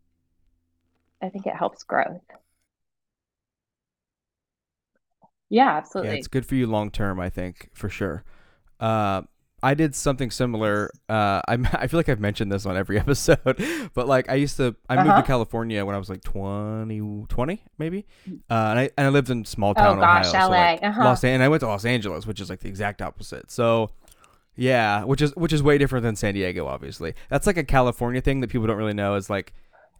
I 1.21 1.29
think 1.29 1.45
it 1.47 1.55
helps 1.55 1.83
growth. 1.83 2.21
Yeah, 5.51 5.69
absolutely. 5.77 6.13
Yeah, 6.13 6.17
it's 6.17 6.27
good 6.27 6.45
for 6.45 6.55
you 6.55 6.65
long 6.65 6.89
term, 6.91 7.19
I 7.19 7.29
think, 7.29 7.69
for 7.73 7.89
sure. 7.89 8.23
Uh, 8.79 9.23
I 9.61 9.73
did 9.75 9.93
something 9.93 10.31
similar. 10.31 10.89
Uh, 11.07 11.41
I 11.47 11.57
I 11.73 11.87
feel 11.87 11.99
like 11.99 12.09
I've 12.09 12.19
mentioned 12.21 12.51
this 12.51 12.65
on 12.65 12.75
every 12.77 12.97
episode, 13.05 13.39
but 13.93 14.07
like 14.07 14.29
I 14.29 14.35
used 14.35 14.57
to, 14.57 14.75
I 14.89 14.95
moved 14.95 15.09
Uh-huh. 15.09 15.21
to 15.21 15.27
California 15.27 15.85
when 15.85 15.93
I 15.93 15.99
was 15.99 16.09
like 16.09 16.21
20, 16.23 17.25
20 17.27 17.63
maybe, 17.77 18.07
uh, 18.27 18.31
and 18.49 18.79
I 18.79 18.89
and 18.97 19.05
I 19.07 19.09
lived 19.09 19.29
in 19.29 19.45
small 19.45 19.71
Oh 19.71 19.73
town 19.83 19.99
gosh, 19.99 20.27
Ohio, 20.33 20.45
so 20.47 20.49
like 20.51 20.81
LA. 20.81 20.87
Uh-huh. 20.89 21.03
Los 21.03 21.23
An- 21.23 21.33
and 21.35 21.43
I 21.43 21.47
went 21.49 21.59
to 21.59 21.67
Los 21.67 21.85
Angeles, 21.85 22.25
which 22.25 22.39
is 22.41 22.49
like 22.49 22.61
the 22.61 22.69
exact 22.69 23.01
opposite. 23.01 23.51
So. 23.51 23.91
Yeah, 24.57 25.05
which 25.05 25.21
is 25.21 25.33
which 25.37 25.53
is 25.53 25.63
way 25.63 25.77
different 25.77 26.03
than 26.03 26.17
San 26.17 26.33
Diego, 26.33 26.67
obviously. 26.67 27.13
That's 27.29 27.47
like 27.47 27.55
a 27.55 27.63
California 27.63 28.19
thing 28.19 28.41
that 28.41 28.49
people 28.49 28.67
don't 28.67 28.75
really 28.75 28.93
know. 28.93 29.15
Is 29.15 29.29
like 29.29 29.53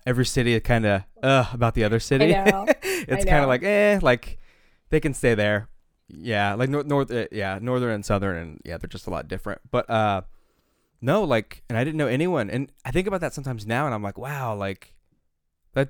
every 0.06 0.26
city 0.26 0.54
is 0.54 0.62
kind 0.62 0.86
of 0.86 1.04
uh 1.24 1.46
about 1.54 1.74
the 1.74 1.86
other 1.86 2.00
city. 2.02 2.28
know. 2.34 2.66
it's 2.84 3.24
kind 3.24 3.44
of 3.44 3.48
like 3.48 3.64
eh, 3.64 4.00
like 4.02 4.40
they 4.92 5.00
can 5.00 5.14
stay 5.16 5.34
there. 5.34 5.68
Yeah, 6.08 6.54
like 6.54 6.70
north, 6.70 6.86
north, 6.86 7.10
uh, 7.12 7.26
yeah, 7.32 7.58
northern 7.62 7.92
and 7.92 8.06
southern, 8.06 8.36
and 8.38 8.62
yeah, 8.66 8.78
they're 8.78 8.88
just 8.88 9.08
a 9.08 9.10
lot 9.10 9.28
different. 9.28 9.62
But 9.72 9.90
uh, 9.90 10.22
no, 11.02 11.24
like, 11.24 11.64
and 11.70 11.78
I 11.78 11.84
didn't 11.84 11.98
know 11.98 12.08
anyone, 12.08 12.50
and 12.50 12.72
I 12.86 12.92
think 12.92 13.08
about 13.08 13.22
that 13.22 13.34
sometimes 13.34 13.66
now, 13.66 13.86
and 13.86 13.96
I'm 13.96 14.04
like, 14.04 14.18
wow, 14.18 14.54
like 14.56 14.94
that. 15.74 15.90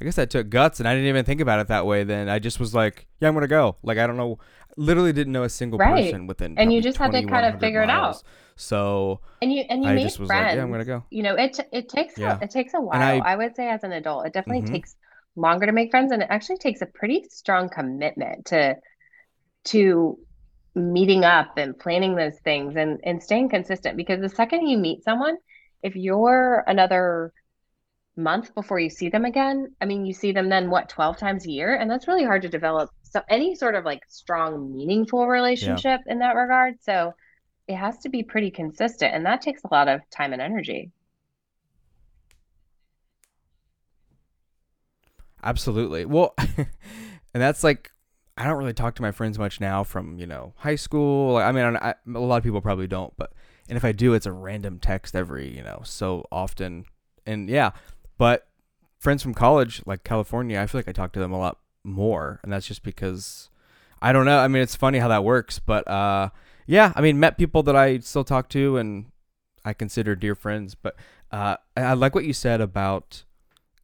I 0.00 0.04
guess 0.04 0.16
that 0.16 0.30
took 0.30 0.50
guts, 0.50 0.78
and 0.80 0.88
I 0.88 0.94
didn't 0.94 1.08
even 1.08 1.24
think 1.24 1.40
about 1.40 1.60
it 1.60 1.68
that 1.68 1.86
way. 1.86 2.02
Then 2.04 2.28
I 2.28 2.38
just 2.38 2.58
was 2.60 2.74
like, 2.74 3.06
yeah, 3.20 3.28
I'm 3.28 3.34
gonna 3.34 3.46
go. 3.46 3.76
Like 3.82 3.98
I 3.98 4.06
don't 4.06 4.16
know, 4.16 4.38
literally 4.76 5.12
didn't 5.12 5.32
know 5.32 5.44
a 5.44 5.48
single 5.48 5.78
Right. 5.78 6.04
person 6.06 6.26
within. 6.26 6.58
And 6.58 6.72
you 6.72 6.82
just 6.82 6.98
had 6.98 7.12
to 7.12 7.22
kind 7.22 7.46
of 7.46 7.58
2100 7.58 7.60
figure 7.60 7.82
it 7.82 7.90
out. 7.90 8.22
So 8.56 9.20
And 9.40 9.52
you 9.52 9.64
and 9.70 9.82
you 9.84 9.88
I 9.90 9.94
made 9.94 10.12
friends. 10.12 10.28
like, 10.28 10.56
yeah, 10.56 10.62
I'm 10.62 10.70
gonna 10.70 10.84
go. 10.84 11.04
You 11.10 11.22
know, 11.22 11.34
it 11.36 11.54
t- 11.54 11.62
it 11.72 11.88
takes 11.88 12.18
Yeah. 12.18 12.38
a, 12.40 12.44
it 12.44 12.50
takes 12.50 12.74
a 12.74 12.80
while. 12.80 13.00
I- 13.00 13.22
I, 13.32 13.36
would 13.36 13.54
say 13.56 13.68
as 13.70 13.84
an 13.84 13.92
adult, 13.92 14.26
it 14.26 14.32
definitely 14.32 14.62
Mhm. 14.68 14.72
takes 14.72 14.96
longer 15.36 15.66
to 15.66 15.72
make 15.72 15.90
friends, 15.90 16.12
and 16.12 16.22
it 16.22 16.28
actually 16.30 16.58
takes 16.58 16.82
a 16.82 16.86
pretty 16.86 17.24
strong 17.30 17.68
commitment 17.68 18.46
to 18.46 18.76
to 19.64 20.18
meeting 20.74 21.24
up 21.24 21.58
and 21.58 21.78
planning 21.78 22.16
those 22.16 22.38
things 22.40 22.76
and 22.76 23.00
and 23.04 23.22
staying 23.22 23.48
consistent. 23.48 23.96
Because 23.96 24.20
the 24.20 24.28
second 24.28 24.66
you 24.68 24.78
meet 24.78 25.04
someone, 25.04 25.36
if 25.82 25.96
you're 25.96 26.64
another 26.66 27.32
month 28.16 28.54
before 28.54 28.78
you 28.78 28.90
see 28.90 29.08
them 29.08 29.24
again, 29.24 29.74
I 29.80 29.86
mean, 29.86 30.04
you 30.04 30.12
see 30.12 30.32
them 30.32 30.48
then 30.48 30.70
what, 30.70 30.88
12 30.88 31.16
times 31.16 31.46
a 31.46 31.50
year, 31.50 31.74
and 31.74 31.90
that's 31.90 32.08
really 32.08 32.24
hard 32.24 32.42
to 32.42 32.48
develop 32.48 32.90
so 33.02 33.22
any 33.28 33.54
sort 33.54 33.74
of 33.74 33.84
like 33.84 34.02
strong, 34.08 34.74
meaningful 34.74 35.26
relationship 35.26 36.00
in 36.06 36.18
that 36.20 36.34
regard. 36.36 36.74
So 36.82 37.14
it 37.68 37.76
has 37.76 37.98
to 38.00 38.08
be 38.08 38.22
pretty 38.22 38.50
consistent, 38.50 39.14
and 39.14 39.26
that 39.26 39.42
takes 39.42 39.64
a 39.64 39.68
lot 39.72 39.88
of 39.88 40.00
time 40.10 40.32
and 40.32 40.42
energy. 40.42 40.90
Absolutely. 45.42 46.04
Well, 46.04 46.34
and 46.38 46.66
that's 47.34 47.64
like 47.64 47.90
I 48.36 48.44
don't 48.44 48.58
really 48.58 48.72
talk 48.72 48.94
to 48.96 49.02
my 49.02 49.12
friends 49.12 49.38
much 49.38 49.60
now 49.60 49.84
from 49.84 50.18
you 50.18 50.26
know 50.26 50.54
high 50.56 50.76
school. 50.76 51.36
I 51.36 51.52
mean, 51.52 51.64
a 51.76 51.94
lot 52.06 52.38
of 52.38 52.44
people 52.44 52.60
probably 52.60 52.86
don't, 52.86 53.12
but 53.16 53.32
and 53.68 53.76
if 53.76 53.84
I 53.84 53.92
do, 53.92 54.14
it's 54.14 54.26
a 54.26 54.32
random 54.32 54.78
text 54.78 55.14
every 55.14 55.54
you 55.54 55.62
know 55.62 55.82
so 55.84 56.26
often. 56.32 56.84
And 57.26 57.48
yeah, 57.48 57.72
but 58.18 58.48
friends 58.98 59.22
from 59.22 59.34
college, 59.34 59.82
like 59.86 60.04
California, 60.04 60.60
I 60.60 60.66
feel 60.66 60.78
like 60.78 60.88
I 60.88 60.92
talk 60.92 61.12
to 61.12 61.20
them 61.20 61.32
a 61.32 61.38
lot 61.38 61.58
more, 61.84 62.40
and 62.42 62.52
that's 62.52 62.66
just 62.66 62.82
because 62.82 63.50
I 64.00 64.12
don't 64.12 64.24
know. 64.24 64.38
I 64.38 64.48
mean, 64.48 64.62
it's 64.62 64.76
funny 64.76 64.98
how 64.98 65.08
that 65.08 65.24
works, 65.24 65.58
but 65.58 65.86
uh, 65.88 66.30
yeah, 66.66 66.92
I 66.96 67.00
mean, 67.00 67.20
met 67.20 67.38
people 67.38 67.62
that 67.64 67.76
I 67.76 67.98
still 67.98 68.24
talk 68.24 68.48
to 68.50 68.76
and 68.76 69.06
I 69.64 69.72
consider 69.72 70.16
dear 70.16 70.34
friends. 70.34 70.74
But 70.74 70.96
uh, 71.30 71.56
I 71.76 71.94
like 71.94 72.14
what 72.14 72.24
you 72.24 72.32
said 72.32 72.60
about 72.60 73.24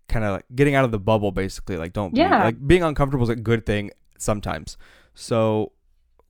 kind 0.09 0.25
of 0.25 0.33
like 0.33 0.45
getting 0.55 0.75
out 0.75 0.85
of 0.85 0.91
the 0.91 0.99
bubble 0.99 1.31
basically 1.33 1.77
like 1.77 1.93
don't 1.93 2.15
be, 2.15 2.21
Yeah. 2.21 2.45
like 2.45 2.67
being 2.67 2.83
uncomfortable 2.83 3.25
is 3.25 3.29
a 3.31 3.37
good 3.37 3.67
thing 3.67 3.91
sometimes. 4.19 4.77
So 5.15 5.73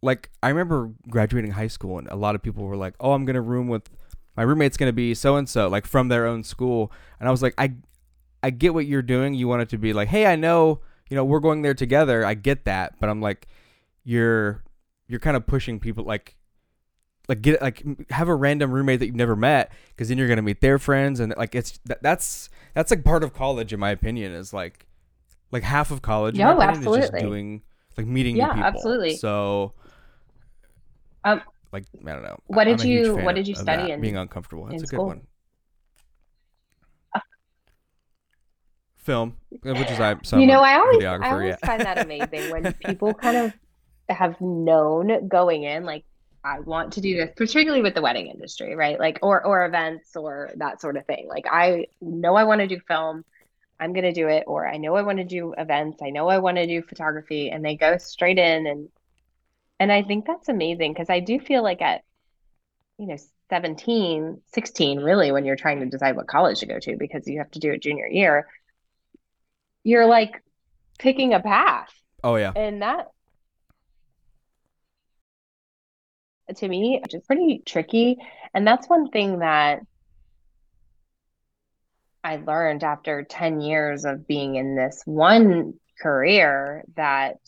like 0.01 0.31
i 0.45 0.49
remember 0.49 0.93
graduating 1.11 1.51
high 1.51 1.67
school 1.67 1.99
and 1.99 2.07
a 2.09 2.15
lot 2.15 2.37
of 2.37 2.43
people 2.43 2.63
were 2.65 2.77
like 2.77 2.95
oh 3.01 3.13
i'm 3.15 3.25
gonna 3.25 3.41
room 3.41 3.67
with 3.67 3.91
my 4.37 4.45
roommate's 4.45 4.77
gonna 4.77 4.93
be 4.93 5.13
so 5.13 5.35
and 5.35 5.49
so 5.49 5.67
like 5.67 5.85
from 5.87 6.07
their 6.09 6.25
own 6.27 6.45
school. 6.45 6.93
And 7.19 7.29
i 7.29 7.33
was 7.33 7.43
like 7.43 7.55
i 7.59 7.73
i 8.43 8.51
get 8.51 8.75
what 8.75 8.87
you're 8.87 9.03
doing. 9.03 9.35
You 9.35 9.49
want 9.49 9.63
it 9.63 9.69
to 9.71 9.79
be 9.79 9.93
like 9.93 10.09
hey 10.09 10.27
i 10.27 10.37
know 10.37 10.81
you 11.11 11.17
know 11.17 11.25
we're 11.25 11.41
going 11.41 11.63
there 11.63 11.75
together. 11.75 12.25
I 12.25 12.35
get 12.35 12.65
that 12.67 12.95
but 13.01 13.09
i'm 13.09 13.21
like 13.21 13.49
you're 14.05 14.63
you're 15.09 15.21
kind 15.21 15.37
of 15.37 15.47
pushing 15.47 15.81
people 15.81 16.05
like 16.05 16.37
like 17.29 17.43
get 17.43 17.61
like 17.61 17.83
have 18.11 18.29
a 18.29 18.35
random 18.35 18.71
roommate 18.73 19.01
that 19.01 19.07
you've 19.07 19.15
never 19.15 19.37
met 19.37 19.71
because 19.91 20.09
then 20.09 20.17
you're 20.19 20.29
gonna 20.29 20.43
meet 20.43 20.61
their 20.61 20.79
friends 20.79 21.21
and 21.21 21.35
like 21.37 21.55
it's 21.55 21.79
that, 21.85 22.03
that's 22.03 22.49
that's 22.75 22.91
like 22.91 23.05
part 23.05 23.23
of 23.23 23.35
college 23.35 23.73
in 23.73 23.79
my 23.81 23.91
opinion 23.91 24.33
is 24.33 24.53
like 24.53 24.87
like 25.53 25.63
half 25.63 25.91
of 25.91 26.03
college 26.03 26.39
in 26.39 26.45
my 26.45 26.53
Yo, 26.53 26.59
is 26.61 26.67
just 26.79 26.79
absolutely. 26.87 27.21
doing 27.21 27.63
like 27.97 28.07
meeting 28.07 28.37
Yeah, 28.37 28.49
people 28.49 28.63
absolutely. 28.65 29.17
so 29.17 29.75
Um, 31.25 31.43
like 31.73 31.85
I 32.07 32.13
don't 32.13 32.23
know 32.23 32.39
what 32.47 32.65
did 32.65 32.83
you- 32.83 33.17
what 33.19 33.35
did 33.35 33.47
you 33.47 33.55
study 33.55 33.91
in- 33.93 34.01
being 34.01 34.17
uncomfortable 34.17 34.65
that's 34.67 34.75
in 34.75 34.85
a 34.85 34.87
good 34.87 34.97
school? 34.97 35.07
one 35.07 35.23
film 38.97 39.37
uh, 39.67 39.75
which 39.75 39.91
is 39.91 39.99
I 40.01 40.17
You 40.39 40.47
know, 40.47 40.61
I 40.61 40.75
always 40.75 41.05
I 41.05 41.31
always 41.31 41.49
yeah 41.49 41.57
find 41.67 41.81
that 41.81 41.99
amazing 41.99 42.51
when 42.51 42.73
people 42.85 43.15
kind 43.15 43.37
of 43.37 43.53
have 44.11 44.41
known 44.41 45.29
going 45.29 45.65
in, 45.65 45.85
like, 45.85 46.05
I 46.49 46.61
want 46.61 46.95
to 46.95 47.01
do 47.01 47.17
this, 47.17 47.31
particularly 47.37 47.83
with 47.83 47.95
the 47.95 48.03
wedding 48.03 48.29
industry, 48.29 48.75
right? 48.77 48.99
Like, 48.99 49.19
or 49.23 49.45
or 49.45 49.67
events 49.67 50.17
or 50.17 50.51
that 50.57 50.81
sort 50.81 50.97
of 50.97 51.07
thing. 51.07 51.27
Like, 51.29 51.47
I 51.51 51.87
know 52.01 52.35
I 52.37 52.45
want 52.45 52.61
to 52.61 52.67
do 52.69 52.81
film, 52.89 53.25
I'm 53.81 53.93
gonna 53.93 54.13
do 54.13 54.29
it, 54.29 54.45
or 54.47 54.67
I 54.69 54.79
know 54.79 54.97
I 54.97 55.03
want 55.03 55.19
to 55.19 55.25
do 55.25 55.55
events, 55.59 56.03
I 56.03 56.11
know 56.11 56.29
I 56.29 56.39
want 56.39 56.57
to 56.59 56.67
do 56.67 56.83
photography, 56.83 57.51
and 57.51 57.65
they 57.65 57.77
go 57.77 57.99
straight 57.99 58.39
in 58.39 58.67
and 58.67 58.89
and 59.81 59.93
I 59.93 60.03
think 60.03 60.27
that's 60.27 60.49
amazing 60.49 60.93
because 60.93 61.11
I 61.11 61.21
do 61.21 61.39
feel 61.41 61.63
like 61.63 61.83
at, 61.83 62.03
you 62.99 63.07
know, 63.07 63.17
17, 63.51 64.43
16, 64.53 65.01
really, 65.01 65.33
when 65.33 65.45
you're 65.45 65.57
trying 65.57 65.81
to 65.81 65.87
decide 65.87 66.17
what 66.17 66.27
college 66.29 66.61
to 66.61 66.67
go 66.67 66.79
to 66.81 66.97
because 66.99 67.27
you 67.29 67.39
have 67.39 67.51
to 67.53 67.61
do 67.61 67.73
it 67.73 67.83
junior 67.83 68.07
year, 68.09 68.49
you're 69.85 70.07
like 70.07 70.43
picking 70.99 71.35
a 71.35 71.41
path. 71.41 71.93
oh 72.25 72.37
yeah 72.37 72.55
And 72.55 72.83
that, 72.83 73.09
to 76.57 76.69
me, 76.69 76.99
which 77.03 77.15
is 77.15 77.23
pretty 77.27 77.63
tricky. 77.65 78.17
And 78.55 78.67
that's 78.67 78.89
one 78.89 79.11
thing 79.11 79.41
that 79.41 79.81
I 82.25 82.37
learned 82.37 82.85
after 82.85 83.23
10 83.25 83.61
years 83.61 84.05
of 84.05 84.27
being 84.27 84.57
in 84.57 84.77
this 84.77 85.03
one 85.05 85.75
career 86.01 86.85
that 86.97 87.39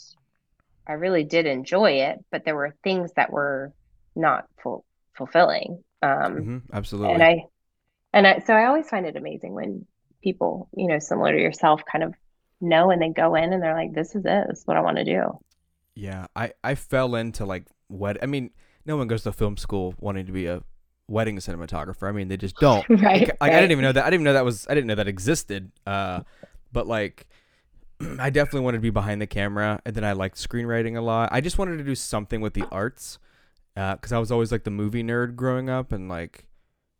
I 0.87 0.93
really 0.95 1.25
did 1.25 1.47
enjoy 1.47 1.93
it, 2.03 2.25
but 2.31 2.45
there 2.45 2.57
were 2.57 2.77
things 2.83 3.13
that 3.15 3.33
were 3.33 3.73
not 4.17 4.47
ful 4.63 4.85
fulfilling. 5.17 5.85
Um, 6.03 6.37
hmm 6.37 6.59
absolutely 6.73 7.15
and 7.15 7.23
I, 7.23 7.45
and 8.13 8.27
I, 8.27 8.39
so 8.41 8.55
I 8.55 8.67
always 8.67 8.89
find 8.89 9.07
it 9.07 9.17
amazing 9.17 9.55
when 9.55 9.87
people, 10.23 10.69
you 10.77 10.89
know, 10.89 10.99
similar 10.99 11.33
to 11.33 11.41
yourself, 11.41 11.83
kind 11.91 12.05
of 12.05 12.15
know 12.61 12.91
and 12.91 13.03
they 13.03 13.11
go 13.11 13.35
in 13.35 13.53
and 13.53 13.63
they're 13.63 13.75
like, 13.77 13.95
this 13.95 14.15
is 14.15 14.25
it. 14.25 14.47
This 14.49 14.61
is 14.61 14.67
what 14.67 14.77
I 14.77 14.83
want 14.83 14.99
to 14.99 15.05
do. 15.05 15.39
Yeah, 15.95 16.27
I 16.37 16.53
I 16.63 16.75
fell 16.75 17.15
into 17.15 17.45
like 17.45 17.67
what 17.89 18.23
I 18.23 18.27
mean. 18.27 18.51
No 18.91 18.97
one 18.97 19.07
goes 19.07 19.23
to 19.23 19.31
film 19.33 19.57
school 19.57 19.95
wanting 20.01 20.27
to 20.27 20.33
be 20.33 20.47
a 20.47 20.63
wedding 21.07 21.37
cinematographer. 21.37 22.09
I 22.09 22.13
mean, 22.13 22.27
they 22.27 22.37
just 22.37 22.57
don't. 22.57 22.85
Right. 22.89 23.21
Like, 23.29 23.37
like, 23.41 23.53
I 23.53 23.61
didn't 23.61 23.71
even 23.71 23.83
know 23.85 23.93
that. 23.93 24.05
I 24.05 24.11
didn't 24.11 24.15
even 24.23 24.25
know 24.25 24.33
that 24.33 24.45
was. 24.45 24.67
I 24.69 24.75
didn't 24.75 24.89
know 24.89 24.97
that 24.97 25.07
existed. 25.07 25.71
Uh, 25.87 26.23
but 26.73 26.89
like, 26.89 27.29
I 28.19 28.31
definitely 28.31 28.63
wanted 28.63 28.79
to 28.79 28.83
be 28.83 28.91
behind 28.91 29.23
the 29.23 29.29
camera, 29.29 29.81
and 29.87 29.95
then 29.95 30.03
I 30.05 30.13
liked 30.13 30.39
screenwriting 30.39 30.97
a 30.97 31.01
lot. 31.01 31.29
I 31.31 31.41
just 31.41 31.57
wanted 31.57 31.77
to 31.79 31.85
do 31.85 31.95
something 31.95 32.41
with 32.41 32.55
the 32.55 32.65
arts, 32.73 33.21
because 33.75 34.11
I 34.13 34.19
was 34.19 34.33
always 34.33 34.51
like 34.51 34.65
the 34.65 34.71
movie 34.73 35.05
nerd 35.05 35.37
growing 35.37 35.71
up, 35.71 35.93
and 35.93 36.09
like, 36.09 36.47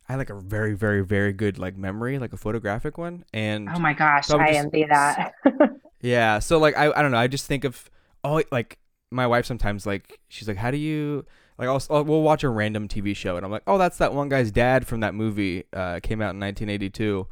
I 0.09 0.13
had 0.13 0.19
like 0.19 0.31
a 0.31 0.39
very, 0.41 0.75
very, 0.77 1.05
very 1.05 1.33
good 1.33 1.59
like 1.59 1.77
memory, 1.77 2.21
like 2.21 2.33
a 2.33 2.37
photographic 2.37 2.99
one, 2.99 3.25
and 3.33 3.69
Oh 3.69 3.81
my 3.81 3.95
gosh, 3.95 4.27
So 4.29 4.39
I 4.39 4.47
just- 4.53 4.59
envy 4.59 4.85
that. 4.85 5.33
yeah. 6.03 6.39
So 6.39 6.59
like 6.59 6.77
I 6.77 6.93
I 6.93 7.03
don't 7.03 7.11
know. 7.11 7.19
I 7.19 7.27
just 7.27 7.47
think 7.47 7.65
of 7.65 7.91
oh 8.23 8.43
like 8.53 8.79
my 9.11 9.27
wife 9.27 9.45
sometimes 9.45 9.87
like 9.87 10.21
she's 10.29 10.47
like 10.47 10.57
how 10.57 10.71
do 10.71 10.77
you 10.77 11.25
like 11.61 11.69
I'll, 11.69 11.83
I'll 11.91 12.05
we'll 12.05 12.23
watch 12.23 12.43
a 12.43 12.49
random 12.49 12.89
TV 12.89 13.15
show 13.15 13.37
and 13.37 13.45
I'm 13.45 13.53
like 13.53 13.63
oh 13.67 13.79
that's 13.79 13.99
that 13.99 14.13
one 14.13 14.29
guy's 14.29 14.51
dad 14.51 14.87
from 14.87 15.01
that 15.01 15.15
movie 15.15 15.65
uh 15.73 16.01
came 16.03 16.21
out 16.21 16.35
in 16.35 16.41
1982. 16.41 17.27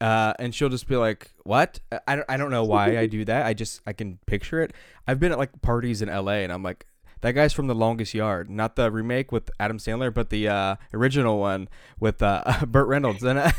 Uh, 0.00 0.32
and 0.38 0.54
she'll 0.54 0.68
just 0.68 0.86
be 0.86 0.94
like, 0.94 1.32
"What? 1.42 1.80
I 2.06 2.14
don't, 2.14 2.24
I 2.28 2.36
don't 2.36 2.52
know 2.52 2.62
why 2.62 2.98
I 2.98 3.06
do 3.06 3.24
that. 3.24 3.44
I 3.44 3.52
just 3.52 3.80
I 3.84 3.92
can 3.92 4.20
picture 4.26 4.60
it. 4.62 4.72
I've 5.08 5.18
been 5.18 5.32
at 5.32 5.38
like 5.38 5.60
parties 5.60 6.02
in 6.02 6.08
L.A. 6.08 6.44
and 6.44 6.52
I'm 6.52 6.62
like, 6.62 6.86
that 7.20 7.32
guy's 7.32 7.52
from 7.52 7.66
The 7.66 7.74
Longest 7.74 8.14
Yard, 8.14 8.48
not 8.48 8.76
the 8.76 8.90
remake 8.90 9.32
with 9.32 9.50
Adam 9.58 9.78
Sandler, 9.78 10.12
but 10.12 10.30
the 10.30 10.48
uh, 10.48 10.76
original 10.94 11.38
one 11.38 11.68
with 11.98 12.22
uh, 12.22 12.64
Burt 12.66 12.86
Reynolds. 12.86 13.22
And 13.24 13.38
and 13.38 13.52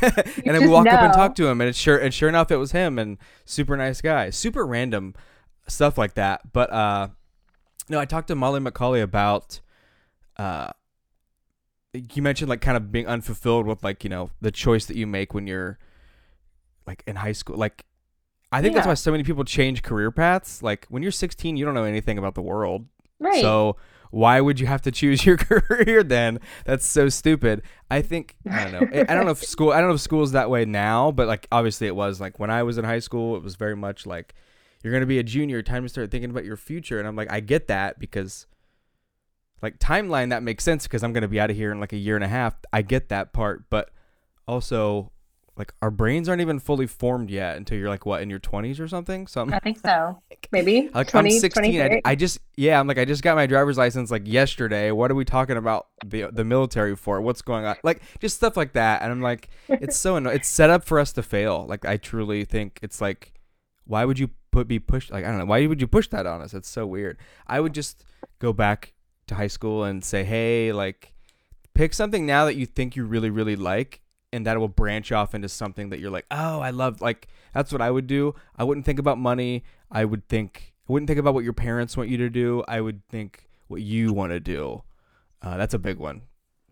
then 0.44 0.62
we 0.62 0.68
walk 0.68 0.86
up 0.86 1.02
and 1.02 1.12
talk 1.12 1.34
to 1.36 1.46
him, 1.46 1.60
and 1.60 1.68
it's 1.68 1.78
sure 1.78 1.98
and 1.98 2.12
sure 2.12 2.28
enough, 2.28 2.50
it 2.50 2.56
was 2.56 2.72
him. 2.72 2.98
And 2.98 3.18
super 3.44 3.76
nice 3.76 4.00
guy, 4.00 4.30
super 4.30 4.66
random 4.66 5.14
stuff 5.66 5.98
like 5.98 6.14
that. 6.14 6.52
But 6.52 6.72
uh, 6.72 7.08
no, 7.88 8.00
I 8.00 8.06
talked 8.06 8.28
to 8.28 8.34
Molly 8.34 8.60
McCauley 8.60 9.02
about 9.02 9.60
uh, 10.40 10.70
you 11.92 12.22
mentioned 12.22 12.48
like 12.48 12.62
kind 12.62 12.76
of 12.76 12.90
being 12.90 13.06
unfulfilled 13.06 13.66
with 13.66 13.84
like 13.84 14.04
you 14.04 14.10
know 14.10 14.30
the 14.40 14.50
choice 14.50 14.86
that 14.86 14.96
you 14.96 15.06
make 15.06 15.34
when 15.34 15.46
you're 15.46 15.78
like 16.86 17.02
in 17.06 17.16
high 17.16 17.32
school, 17.32 17.56
like. 17.56 17.84
I 18.52 18.62
think 18.62 18.74
that's 18.74 18.84
why 18.84 18.94
so 18.94 19.12
many 19.12 19.22
people 19.22 19.44
change 19.44 19.84
career 19.84 20.10
paths. 20.10 20.60
Like 20.60 20.84
when 20.88 21.04
you're 21.04 21.12
16, 21.12 21.56
you 21.56 21.64
don't 21.64 21.72
know 21.72 21.84
anything 21.84 22.18
about 22.18 22.34
the 22.34 22.42
world. 22.42 22.84
Right. 23.20 23.40
So 23.40 23.76
why 24.10 24.40
would 24.40 24.58
you 24.58 24.66
have 24.66 24.82
to 24.82 24.90
choose 24.90 25.24
your 25.26 25.36
career 25.36 26.02
then? 26.02 26.40
That's 26.64 26.84
so 26.84 27.08
stupid. 27.08 27.62
I 27.92 28.02
think 28.02 28.34
I 28.50 28.64
don't 28.64 28.72
know. 28.72 28.88
I 28.92 29.00
I 29.02 29.14
don't 29.14 29.24
know 29.24 29.30
if 29.30 29.44
school. 29.44 29.70
I 29.70 29.78
don't 29.78 29.88
know 29.88 29.94
if 29.94 30.00
school's 30.00 30.32
that 30.32 30.50
way 30.50 30.64
now, 30.64 31.12
but 31.12 31.28
like 31.28 31.46
obviously 31.52 31.86
it 31.86 31.94
was. 31.94 32.20
Like 32.20 32.40
when 32.40 32.50
I 32.50 32.64
was 32.64 32.76
in 32.76 32.84
high 32.84 32.98
school, 32.98 33.36
it 33.36 33.44
was 33.44 33.54
very 33.54 33.76
much 33.76 34.04
like 34.04 34.34
you're 34.82 34.92
gonna 34.92 35.06
be 35.06 35.20
a 35.20 35.22
junior. 35.22 35.62
Time 35.62 35.84
to 35.84 35.88
start 35.88 36.10
thinking 36.10 36.30
about 36.30 36.44
your 36.44 36.56
future. 36.56 36.98
And 36.98 37.06
I'm 37.06 37.14
like, 37.14 37.30
I 37.30 37.38
get 37.38 37.68
that 37.68 38.00
because 38.00 38.46
like 39.62 39.78
timeline 39.78 40.30
that 40.30 40.42
makes 40.42 40.64
sense 40.64 40.84
because 40.84 41.02
I'm 41.02 41.12
gonna 41.12 41.28
be 41.28 41.40
out 41.40 41.50
of 41.50 41.56
here 41.56 41.72
in 41.72 41.80
like 41.80 41.92
a 41.92 41.98
year 41.98 42.14
and 42.14 42.24
a 42.24 42.28
half. 42.28 42.54
I 42.72 42.82
get 42.82 43.08
that 43.08 43.32
part, 43.32 43.68
but 43.70 43.90
also 44.46 45.12
like 45.60 45.74
our 45.82 45.90
brains 45.90 46.26
aren't 46.26 46.40
even 46.40 46.58
fully 46.58 46.86
formed 46.86 47.28
yet 47.28 47.58
until 47.58 47.76
you're 47.76 47.90
like 47.90 48.06
what 48.06 48.22
in 48.22 48.30
your 48.30 48.40
20s 48.40 48.80
or 48.80 48.88
something. 48.88 49.26
So 49.26 49.42
I'm 49.42 49.52
I 49.52 49.58
think 49.58 49.78
so. 49.78 50.20
Maybe 50.52 50.88
like 50.94 51.08
20, 51.08 51.34
I'm 51.34 51.38
16. 51.38 51.80
I, 51.82 52.00
I 52.04 52.14
just 52.14 52.38
yeah, 52.56 52.80
I'm 52.80 52.86
like 52.86 52.98
I 52.98 53.04
just 53.04 53.22
got 53.22 53.36
my 53.36 53.46
driver's 53.46 53.76
license 53.76 54.10
like 54.10 54.26
yesterday. 54.26 54.90
What 54.90 55.10
are 55.10 55.14
we 55.14 55.26
talking 55.26 55.58
about 55.58 55.88
the 56.04 56.28
the 56.32 56.44
military 56.44 56.96
for? 56.96 57.20
What's 57.20 57.42
going 57.42 57.66
on? 57.66 57.76
Like 57.82 58.00
just 58.20 58.36
stuff 58.36 58.56
like 58.56 58.72
that. 58.72 59.02
And 59.02 59.12
I'm 59.12 59.20
like, 59.20 59.50
it's 59.68 59.98
so 59.98 60.16
it's 60.16 60.48
set 60.48 60.70
up 60.70 60.82
for 60.82 60.98
us 60.98 61.12
to 61.12 61.22
fail. 61.22 61.66
Like 61.68 61.84
I 61.84 61.98
truly 61.98 62.46
think 62.46 62.78
it's 62.82 63.00
like 63.00 63.34
why 63.84 64.06
would 64.06 64.18
you 64.18 64.30
put 64.52 64.66
be 64.66 64.78
pushed 64.78 65.10
like 65.10 65.24
I 65.24 65.28
don't 65.28 65.38
know 65.38 65.44
why 65.44 65.66
would 65.66 65.80
you 65.80 65.86
push 65.86 66.08
that 66.08 66.24
on 66.24 66.40
us? 66.40 66.54
It's 66.54 66.70
so 66.70 66.86
weird. 66.86 67.18
I 67.46 67.60
would 67.60 67.74
just 67.74 68.04
go 68.38 68.54
back 68.54 68.94
to 69.30 69.34
high 69.34 69.48
school 69.48 69.84
and 69.84 70.04
say, 70.04 70.22
hey, 70.22 70.72
like 70.72 71.12
pick 71.74 71.94
something 71.94 72.26
now 72.26 72.44
that 72.44 72.56
you 72.56 72.66
think 72.66 72.94
you 72.94 73.04
really 73.04 73.30
really 73.30 73.56
like 73.56 74.00
and 74.32 74.46
that 74.46 74.58
will 74.58 74.68
branch 74.68 75.10
off 75.12 75.34
into 75.34 75.48
something 75.48 75.90
that 75.90 75.98
you're 75.98 76.10
like, 76.10 76.26
oh, 76.30 76.60
I 76.60 76.70
love. 76.70 77.00
Like 77.00 77.28
that's 77.52 77.72
what 77.72 77.82
I 77.82 77.90
would 77.90 78.06
do. 78.06 78.34
I 78.56 78.64
wouldn't 78.64 78.86
think 78.86 78.98
about 78.98 79.18
money. 79.18 79.64
I 79.90 80.04
would 80.04 80.28
think. 80.28 80.74
I 80.88 80.92
wouldn't 80.92 81.08
think 81.08 81.18
about 81.18 81.34
what 81.34 81.44
your 81.44 81.52
parents 81.52 81.96
want 81.96 82.10
you 82.10 82.16
to 82.18 82.30
do. 82.30 82.64
I 82.68 82.80
would 82.80 83.06
think 83.08 83.48
what 83.68 83.82
you 83.82 84.12
want 84.12 84.32
to 84.32 84.40
do. 84.40 84.82
Uh, 85.42 85.56
that's 85.56 85.74
a 85.74 85.78
big 85.78 85.98
one. 85.98 86.22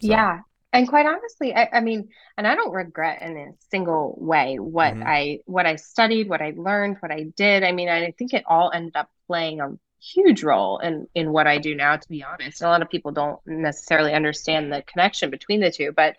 So. 0.00 0.08
Yeah, 0.08 0.40
and 0.72 0.88
quite 0.88 1.06
honestly, 1.06 1.54
I, 1.54 1.68
I, 1.72 1.80
mean, 1.80 2.08
and 2.36 2.46
I 2.46 2.54
don't 2.54 2.72
regret 2.72 3.22
in 3.22 3.36
a 3.36 3.50
single 3.70 4.16
way 4.20 4.58
what 4.58 4.94
mm-hmm. 4.94 5.06
I 5.06 5.38
what 5.46 5.66
I 5.66 5.76
studied, 5.76 6.28
what 6.28 6.42
I 6.42 6.52
learned, 6.56 6.98
what 7.00 7.10
I 7.10 7.24
did. 7.36 7.64
I 7.64 7.72
mean, 7.72 7.88
I 7.88 8.12
think 8.12 8.34
it 8.34 8.44
all 8.46 8.70
ended 8.72 8.96
up 8.96 9.08
playing 9.26 9.60
a 9.60 9.76
huge 10.00 10.42
role 10.42 10.78
in 10.78 11.06
in 11.14 11.32
what 11.32 11.46
I 11.46 11.58
do 11.58 11.74
now. 11.74 11.96
To 11.96 12.08
be 12.08 12.22
honest, 12.22 12.60
and 12.60 12.68
a 12.68 12.70
lot 12.70 12.82
of 12.82 12.90
people 12.90 13.12
don't 13.12 13.40
necessarily 13.46 14.12
understand 14.12 14.72
the 14.72 14.82
connection 14.82 15.30
between 15.30 15.60
the 15.60 15.70
two, 15.70 15.92
but 15.92 16.16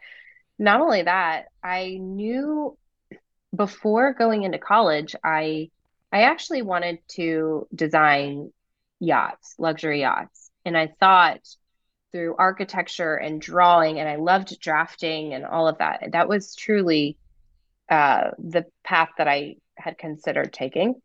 not 0.58 0.82
only 0.82 1.04
that, 1.04 1.46
I 1.64 1.98
knew 2.00 2.78
before 3.56 4.14
going 4.14 4.44
into 4.44 4.60
college, 4.60 5.16
I 5.24 5.70
I 6.12 6.24
actually 6.24 6.62
wanted 6.62 7.00
to 7.10 7.68
design 7.74 8.52
yachts, 9.00 9.56
luxury 9.58 10.02
yachts. 10.02 10.52
And 10.66 10.78
I 10.78 10.94
thought 11.00 11.42
through 12.12 12.36
architecture 12.38 13.16
and 13.16 13.42
drawing, 13.42 14.00
and 14.00 14.10
I 14.10 14.16
loved 14.16 14.60
drafting 14.60 15.34
and 15.34 15.46
all 15.46 15.68
of 15.68 15.78
that. 15.78 16.10
That 16.12 16.28
was 16.28 16.56
truly 16.56 17.18
uh, 17.88 18.32
the 18.38 18.66
path 18.84 19.10
that 19.18 19.28
I 19.28 19.56
had 19.76 19.98
considered 19.98 20.52
taking. 20.52 20.96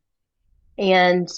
And 0.78 1.28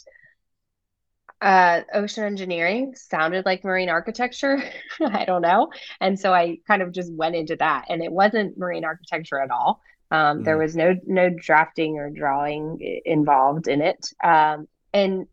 uh, 1.40 1.82
ocean 1.92 2.24
engineering 2.24 2.94
sounded 2.94 3.44
like 3.44 3.64
marine 3.64 3.88
architecture. 3.88 4.62
I 5.00 5.24
don't 5.24 5.42
know. 5.42 5.70
And 6.00 6.18
so 6.18 6.32
I 6.32 6.58
kind 6.66 6.82
of 6.82 6.92
just 6.92 7.12
went 7.12 7.36
into 7.36 7.56
that. 7.56 7.86
And 7.88 8.02
it 8.02 8.10
wasn't 8.10 8.58
marine 8.58 8.84
architecture 8.84 9.38
at 9.40 9.50
all. 9.50 9.80
Um, 10.10 10.40
mm. 10.40 10.44
There 10.44 10.56
was 10.56 10.76
no 10.76 10.94
no 11.06 11.28
drafting 11.30 11.98
or 11.98 12.10
drawing 12.10 12.78
involved 13.04 13.68
in 13.68 13.82
it. 13.82 14.06
Um, 14.22 14.68
and 14.92 15.26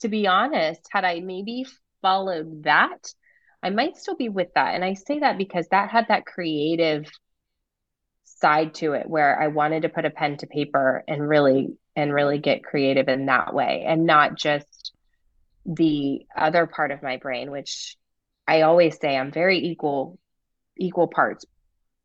to 0.00 0.08
be 0.08 0.26
honest, 0.26 0.80
had 0.90 1.04
I 1.04 1.20
maybe 1.20 1.66
followed 2.00 2.64
that, 2.64 3.12
I 3.62 3.70
might 3.70 3.96
still 3.96 4.16
be 4.16 4.28
with 4.28 4.48
that. 4.54 4.74
And 4.74 4.84
I 4.84 4.94
say 4.94 5.18
that 5.18 5.36
because 5.36 5.66
that 5.68 5.90
had 5.90 6.06
that 6.08 6.26
creative 6.26 7.10
side 8.24 8.74
to 8.74 8.92
it 8.92 9.08
where 9.08 9.40
I 9.40 9.48
wanted 9.48 9.82
to 9.82 9.88
put 9.88 10.04
a 10.04 10.10
pen 10.10 10.36
to 10.38 10.46
paper 10.46 11.02
and 11.08 11.28
really 11.28 11.76
and 11.96 12.14
really 12.14 12.38
get 12.38 12.62
creative 12.62 13.08
in 13.08 13.26
that 13.26 13.52
way 13.52 13.84
and 13.86 14.06
not 14.06 14.36
just 14.36 14.92
the 15.68 16.26
other 16.34 16.66
part 16.66 16.90
of 16.90 17.02
my 17.02 17.18
brain, 17.18 17.50
which 17.50 17.96
I 18.46 18.62
always 18.62 18.98
say 18.98 19.16
I'm 19.16 19.30
very 19.30 19.58
equal, 19.58 20.18
equal 20.78 21.06
parts. 21.06 21.44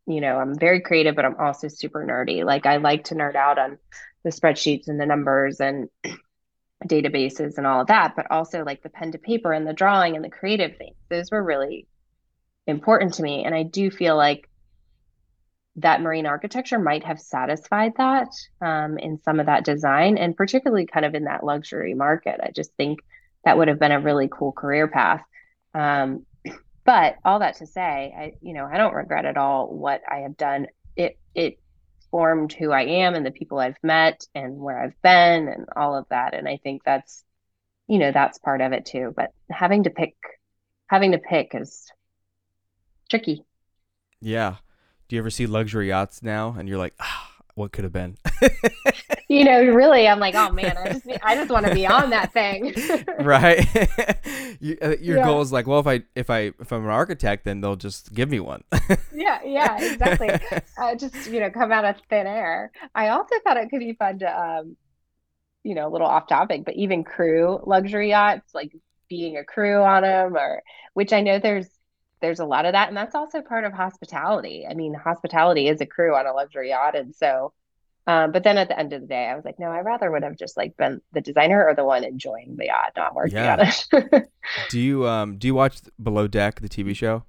You 0.06 0.20
know, 0.20 0.38
I'm 0.38 0.60
very 0.60 0.82
creative, 0.82 1.16
but 1.16 1.24
I'm 1.24 1.38
also 1.40 1.70
super 1.70 2.06
nerdy. 2.06 2.44
Like 2.44 2.66
I 2.66 2.78
like 2.78 3.06
to 3.06 3.16
nerd 3.16 3.36
out 3.36 3.58
on 3.58 3.78
the 4.26 4.32
spreadsheets 4.32 4.90
and 4.90 5.00
the 5.00 5.06
numbers 5.06 5.62
and 5.62 5.88
databases 6.86 7.58
and 7.58 7.66
all 7.66 7.82
of 7.82 7.88
that, 7.88 8.18
but 8.18 8.30
also 8.30 8.66
like 8.66 8.84
the 8.84 8.90
pen 8.90 9.14
to 9.14 9.18
paper 9.18 9.54
and 9.54 9.66
the 9.66 9.74
drawing 9.74 10.18
and 10.18 10.26
the 10.26 10.30
creative 10.30 10.78
things. 10.78 10.98
Those 11.10 11.32
were 11.32 11.42
really 11.42 11.88
important 12.68 13.14
to 13.16 13.24
me. 13.24 13.46
And 13.46 13.56
I 13.56 13.64
do 13.64 13.90
feel 13.90 14.18
like 14.18 14.50
that 15.78 16.02
marine 16.02 16.26
architecture 16.26 16.80
might 16.80 17.06
have 17.06 17.20
satisfied 17.20 17.94
that 17.98 18.28
um, 18.62 18.98
in 18.98 19.18
some 19.20 19.40
of 19.40 19.46
that 19.46 19.64
design 19.64 20.18
and 20.18 20.36
particularly 20.36 20.86
kind 20.86 21.06
of 21.06 21.16
in 21.16 21.24
that 21.24 21.46
luxury 21.46 21.94
market. 21.94 22.42
I 22.44 22.52
just 22.52 22.74
think 22.74 23.00
that 23.46 23.58
would 23.58 23.68
have 23.68 23.80
been 23.80 23.92
a 23.92 24.00
really 24.00 24.30
cool 24.32 24.52
career 24.52 24.88
path. 24.88 25.22
Um, 25.74 26.26
but 26.86 27.16
all 27.24 27.40
that 27.40 27.58
to 27.58 27.68
say, 27.68 28.14
I 28.18 28.34
you 28.42 28.54
know 28.54 28.66
I 28.66 28.78
don't 28.78 28.94
regret 28.94 29.26
at 29.26 29.38
all 29.38 29.68
what 29.68 30.02
I 30.10 30.20
have 30.20 30.38
done. 30.38 30.68
It 30.96 31.18
it 31.34 31.60
formed 32.12 32.54
who 32.54 32.72
I 32.72 32.84
am 32.84 33.16
and 33.16 33.26
the 33.26 33.32
people 33.32 33.58
I've 33.60 33.82
met 33.82 34.28
and 34.36 34.60
where 34.60 34.80
I've 34.80 35.02
been 35.02 35.48
and 35.48 35.66
all 35.76 35.96
of 35.98 36.06
that. 36.10 36.34
And 36.36 36.48
I 36.48 36.58
think 36.58 36.84
that's 36.84 37.24
you 37.88 38.00
know 38.00 38.12
that's 38.12 38.38
part 38.38 38.62
of 38.62 38.74
it 38.74 38.86
too. 38.86 39.14
But 39.16 39.32
having 39.50 39.84
to 39.84 39.90
pick 39.90 40.16
having 40.88 41.14
to 41.14 41.18
pick 41.18 41.56
is 41.56 41.92
tricky. 43.10 43.44
Yeah. 44.22 44.56
Do 45.08 45.16
you 45.16 45.22
ever 45.22 45.30
see 45.30 45.48
luxury 45.48 45.90
yachts 45.90 46.24
now 46.24 46.56
and 46.58 46.68
you're 46.68 46.78
like, 46.78 46.94
ah, 47.00 47.33
what 47.56 47.72
could 47.72 47.84
have 47.84 47.94
been? 47.94 48.18
you 49.30 49.44
know, 49.44 49.64
really, 49.64 50.08
I'm 50.08 50.20
like, 50.20 50.36
oh 50.36 50.52
man, 50.52 50.76
I 50.78 50.94
just, 50.94 51.08
I 51.24 51.36
just 51.36 51.52
want 51.52 51.66
to 51.66 51.74
be 51.74 51.86
on 51.86 52.10
that 52.10 52.34
thing. 52.34 52.74
right. 53.20 53.66
you, 54.60 54.78
uh, 54.82 54.96
your 55.00 55.18
yeah. 55.18 55.26
goal 55.26 55.42
is 55.42 55.52
like, 55.52 55.68
well, 55.68 55.80
if 55.80 55.88
I, 55.88 56.02
if 56.16 56.30
I, 56.30 56.52
if 56.60 56.72
I'm 56.72 56.84
an 56.84 56.90
architect, 56.90 57.46
then 57.46 57.62
they'll 57.62 57.76
just 57.76 58.14
give 58.14 58.30
me 58.30 58.40
one. 58.40 58.64
yeah, 59.14 59.40
yeah, 59.44 59.82
exactly. 59.82 60.30
Uh, 60.76 60.96
just 60.96 61.30
you 61.30 61.40
know, 61.40 61.50
come 61.52 61.72
out 61.72 61.86
of 61.86 61.96
thin 62.10 62.26
air. 62.26 62.72
I 62.96 63.10
also 63.10 63.36
thought 63.44 63.58
it 63.58 63.70
could 63.70 63.80
be 63.80 63.94
fun 63.94 64.20
to, 64.20 64.42
um, 64.42 64.76
you 65.64 65.76
know, 65.76 65.88
a 65.88 65.92
little 65.92 66.08
off 66.08 66.28
topic, 66.28 66.66
but 66.66 66.76
even 66.76 67.04
crew 67.04 67.60
luxury 67.66 68.10
yachts, 68.10 68.54
like 68.56 68.76
being 69.08 69.38
a 69.38 69.44
crew 69.44 69.82
on 69.82 70.02
them, 70.02 70.36
or 70.36 70.64
which 70.94 71.14
I 71.14 71.22
know 71.22 71.40
there's 71.40 71.68
there's 72.24 72.40
a 72.40 72.46
lot 72.46 72.66
of 72.66 72.74
that 72.74 72.88
and 72.88 72.98
that's 72.98 73.14
also 73.14 73.42
part 73.42 73.66
of 73.66 73.74
hospitality 73.74 74.66
i 74.68 74.74
mean 74.74 74.94
hospitality 74.94 75.68
is 75.68 75.80
a 75.82 75.86
crew 75.86 76.16
on 76.16 76.26
a 76.26 76.34
luxury 76.34 76.70
yacht 76.70 76.96
and 76.96 77.14
so 77.14 77.54
um, 78.06 78.32
but 78.32 78.44
then 78.44 78.58
at 78.58 78.68
the 78.68 78.78
end 78.78 78.92
of 78.92 79.02
the 79.02 79.08
day, 79.08 79.28
I 79.28 79.36
was 79.36 79.46
like, 79.46 79.60
no, 79.60 79.68
I 79.68 79.80
rather 79.80 80.12
would 80.12 80.24
have 80.24 80.36
just 80.36 80.58
like 80.58 80.76
been 80.76 81.02
the 81.14 81.22
designer 81.22 81.66
or 81.66 81.74
the 81.74 81.86
one 81.86 82.04
enjoying 82.04 82.58
the 82.58 82.66
yacht, 82.66 82.92
not 82.98 83.16
working 83.16 83.38
yeah. 83.38 83.54
on 83.54 84.04
it. 84.04 84.30
do 84.70 84.80
you 84.80 85.08
um 85.08 85.38
do 85.38 85.48
you 85.48 85.56
watch 85.56 85.80
Below 86.02 86.28
Deck, 86.28 86.60
the 86.60 86.68
TV 86.68 86.96
show? 86.96 87.24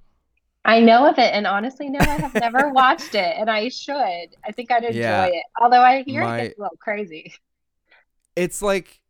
I 0.64 0.80
know 0.80 1.06
of 1.06 1.18
it, 1.18 1.32
and 1.32 1.46
honestly, 1.46 1.90
no, 1.90 1.98
I 2.00 2.14
have 2.14 2.34
never 2.34 2.70
watched 2.72 3.14
it, 3.14 3.36
and 3.38 3.50
I 3.50 3.68
should. 3.68 3.94
I 3.94 4.52
think 4.52 4.72
I'd 4.72 4.84
enjoy 4.84 4.98
yeah. 4.98 5.26
it, 5.26 5.44
although 5.60 5.82
I 5.82 6.02
hear 6.02 6.22
My, 6.22 6.38
it 6.38 6.42
gets 6.42 6.58
a 6.58 6.62
little 6.62 6.78
crazy. 6.78 7.34
It's 8.34 8.62
like, 8.62 9.00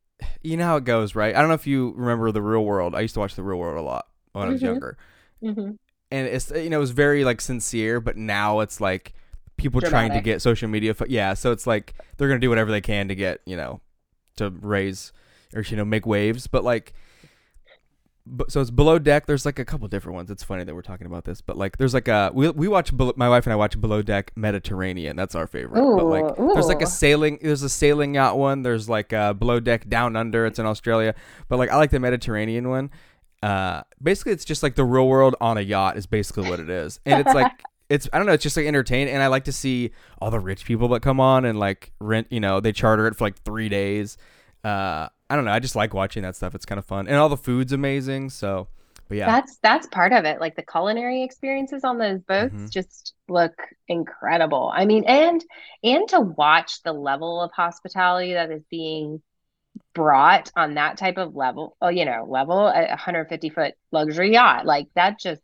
you 0.42 0.56
know 0.56 0.64
how 0.64 0.76
it 0.76 0.84
goes, 0.84 1.14
right? 1.14 1.34
I 1.34 1.38
don't 1.38 1.48
know 1.48 1.54
if 1.54 1.66
you 1.66 1.94
remember 1.96 2.32
the 2.32 2.42
Real 2.42 2.64
World. 2.64 2.94
I 2.94 3.00
used 3.00 3.14
to 3.14 3.20
watch 3.20 3.36
the 3.36 3.44
Real 3.44 3.58
World 3.58 3.78
a 3.78 3.82
lot 3.82 4.08
when 4.32 4.48
I 4.48 4.50
was 4.50 4.58
mm-hmm. 4.58 4.66
younger, 4.66 4.98
mm-hmm. 5.44 5.70
and 6.10 6.26
it's 6.26 6.50
you 6.50 6.70
know 6.70 6.78
it 6.78 6.80
was 6.80 6.90
very 6.90 7.24
like 7.24 7.40
sincere, 7.40 8.00
but 8.00 8.16
now 8.16 8.60
it's 8.60 8.80
like 8.80 9.14
people 9.56 9.80
Dramatic. 9.80 10.10
trying 10.10 10.18
to 10.18 10.24
get 10.24 10.42
social 10.42 10.68
media. 10.68 10.94
Fo- 10.94 11.06
yeah, 11.08 11.34
so 11.34 11.52
it's 11.52 11.66
like 11.66 11.94
they're 12.16 12.28
gonna 12.28 12.40
do 12.40 12.48
whatever 12.48 12.70
they 12.70 12.80
can 12.80 13.08
to 13.08 13.14
get 13.14 13.40
you 13.44 13.56
know 13.56 13.80
to 14.36 14.50
raise 14.50 15.12
or 15.54 15.62
you 15.62 15.76
know 15.76 15.84
make 15.84 16.06
waves, 16.06 16.46
but 16.46 16.64
like. 16.64 16.94
But, 18.26 18.50
so 18.50 18.62
it's 18.62 18.70
below 18.70 18.98
deck. 18.98 19.26
There's 19.26 19.44
like 19.44 19.58
a 19.58 19.66
couple 19.66 19.86
different 19.86 20.14
ones. 20.14 20.30
It's 20.30 20.42
funny 20.42 20.64
that 20.64 20.74
we're 20.74 20.80
talking 20.80 21.06
about 21.06 21.26
this, 21.26 21.42
but 21.42 21.58
like 21.58 21.76
there's 21.76 21.92
like 21.92 22.08
a 22.08 22.30
we 22.32 22.48
we 22.48 22.68
watch 22.68 22.90
my 22.90 23.28
wife 23.28 23.44
and 23.44 23.52
I 23.52 23.56
watch 23.56 23.78
below 23.78 24.00
deck 24.00 24.32
Mediterranean. 24.34 25.14
That's 25.14 25.34
our 25.34 25.46
favorite. 25.46 25.78
Ooh, 25.78 25.94
but 25.94 26.06
like 26.06 26.40
ooh. 26.40 26.54
there's 26.54 26.66
like 26.66 26.80
a 26.80 26.86
sailing 26.86 27.38
there's 27.42 27.62
a 27.62 27.68
sailing 27.68 28.14
yacht 28.14 28.38
one. 28.38 28.62
There's 28.62 28.88
like 28.88 29.12
a 29.12 29.34
below 29.34 29.60
deck 29.60 29.90
down 29.90 30.16
under. 30.16 30.46
It's 30.46 30.58
in 30.58 30.64
Australia. 30.64 31.14
But 31.50 31.58
like 31.58 31.68
I 31.68 31.76
like 31.76 31.90
the 31.90 32.00
Mediterranean 32.00 32.70
one. 32.70 32.90
Uh, 33.44 33.82
basically 34.02 34.32
it's 34.32 34.44
just 34.44 34.62
like 34.62 34.74
the 34.74 34.84
real 34.84 35.06
world 35.06 35.36
on 35.38 35.58
a 35.58 35.60
yacht 35.60 35.98
is 35.98 36.06
basically 36.06 36.48
what 36.48 36.60
it 36.60 36.70
is, 36.70 36.98
and 37.04 37.20
it's 37.20 37.34
like 37.34 37.52
it's 37.90 38.08
I 38.12 38.16
don't 38.16 38.26
know, 38.26 38.32
it's 38.32 38.42
just 38.42 38.56
like 38.56 38.64
entertaining 38.64 39.12
and 39.12 39.22
I 39.22 39.26
like 39.26 39.44
to 39.44 39.52
see 39.52 39.90
all 40.18 40.30
the 40.30 40.40
rich 40.40 40.64
people 40.64 40.88
that 40.88 41.02
come 41.02 41.20
on 41.20 41.44
and 41.44 41.58
like 41.58 41.92
rent, 42.00 42.28
you 42.30 42.40
know, 42.40 42.60
they 42.60 42.72
charter 42.72 43.06
it 43.06 43.16
for 43.16 43.24
like 43.24 43.36
3 43.42 43.68
days. 43.68 44.16
Uh 44.64 45.08
I 45.28 45.36
don't 45.36 45.44
know, 45.44 45.52
I 45.52 45.58
just 45.58 45.76
like 45.76 45.92
watching 45.92 46.22
that 46.22 46.36
stuff. 46.36 46.54
It's 46.54 46.64
kind 46.64 46.78
of 46.78 46.86
fun. 46.86 47.06
And 47.06 47.16
all 47.16 47.28
the 47.28 47.36
food's 47.36 47.72
amazing, 47.72 48.30
so 48.30 48.68
but 49.08 49.18
yeah. 49.18 49.26
That's 49.26 49.58
that's 49.58 49.86
part 49.88 50.12
of 50.12 50.24
it. 50.24 50.40
Like 50.40 50.56
the 50.56 50.62
culinary 50.62 51.22
experiences 51.22 51.84
on 51.84 51.98
those 51.98 52.20
boats 52.22 52.54
mm-hmm. 52.54 52.68
just 52.68 53.14
look 53.28 53.54
incredible. 53.88 54.72
I 54.74 54.86
mean, 54.86 55.04
and 55.04 55.44
and 55.82 56.08
to 56.08 56.20
watch 56.20 56.82
the 56.82 56.92
level 56.92 57.42
of 57.42 57.50
hospitality 57.52 58.32
that 58.32 58.50
is 58.50 58.62
being 58.70 59.20
brought 59.94 60.50
on 60.56 60.74
that 60.74 60.98
type 60.98 61.16
of 61.16 61.34
level, 61.34 61.76
oh, 61.80 61.88
you 61.88 62.04
know, 62.04 62.26
level 62.28 62.66
a 62.66 62.88
150 62.88 63.48
foot 63.50 63.74
luxury 63.92 64.32
yacht. 64.32 64.66
Like 64.66 64.88
that 64.94 65.18
just 65.18 65.42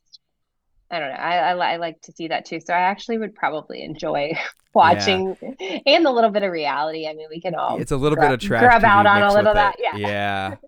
I 0.91 0.99
don't 0.99 1.11
know. 1.11 1.15
I, 1.15 1.37
I, 1.37 1.73
I, 1.75 1.77
like 1.77 2.01
to 2.03 2.13
see 2.13 2.29
that 2.29 2.45
too. 2.45 2.59
So 2.61 2.75
I 2.75 2.81
actually 2.81 3.19
would 3.19 3.35
probably 3.35 3.83
enjoy 3.83 4.33
watching 4.75 5.37
yeah. 5.61 5.79
and 5.87 6.05
a 6.05 6.11
little 6.11 6.31
bit 6.31 6.43
of 6.43 6.51
reality. 6.51 7.07
I 7.07 7.15
mean, 7.15 7.29
we 7.31 7.41
can 7.41 7.55
all 7.55 7.81
it's 7.81 7.93
a 7.93 7.97
little 7.97 8.19
bit 8.19 8.33
of 8.33 8.41
trash 8.41 8.61
grab 8.61 8.85
out 8.85 9.07
on 9.07 9.23
a 9.23 9.33
little 9.33 9.49
of 9.49 9.55
that. 9.55 9.77
Yeah. 9.79 9.97
Yeah. 9.97 10.57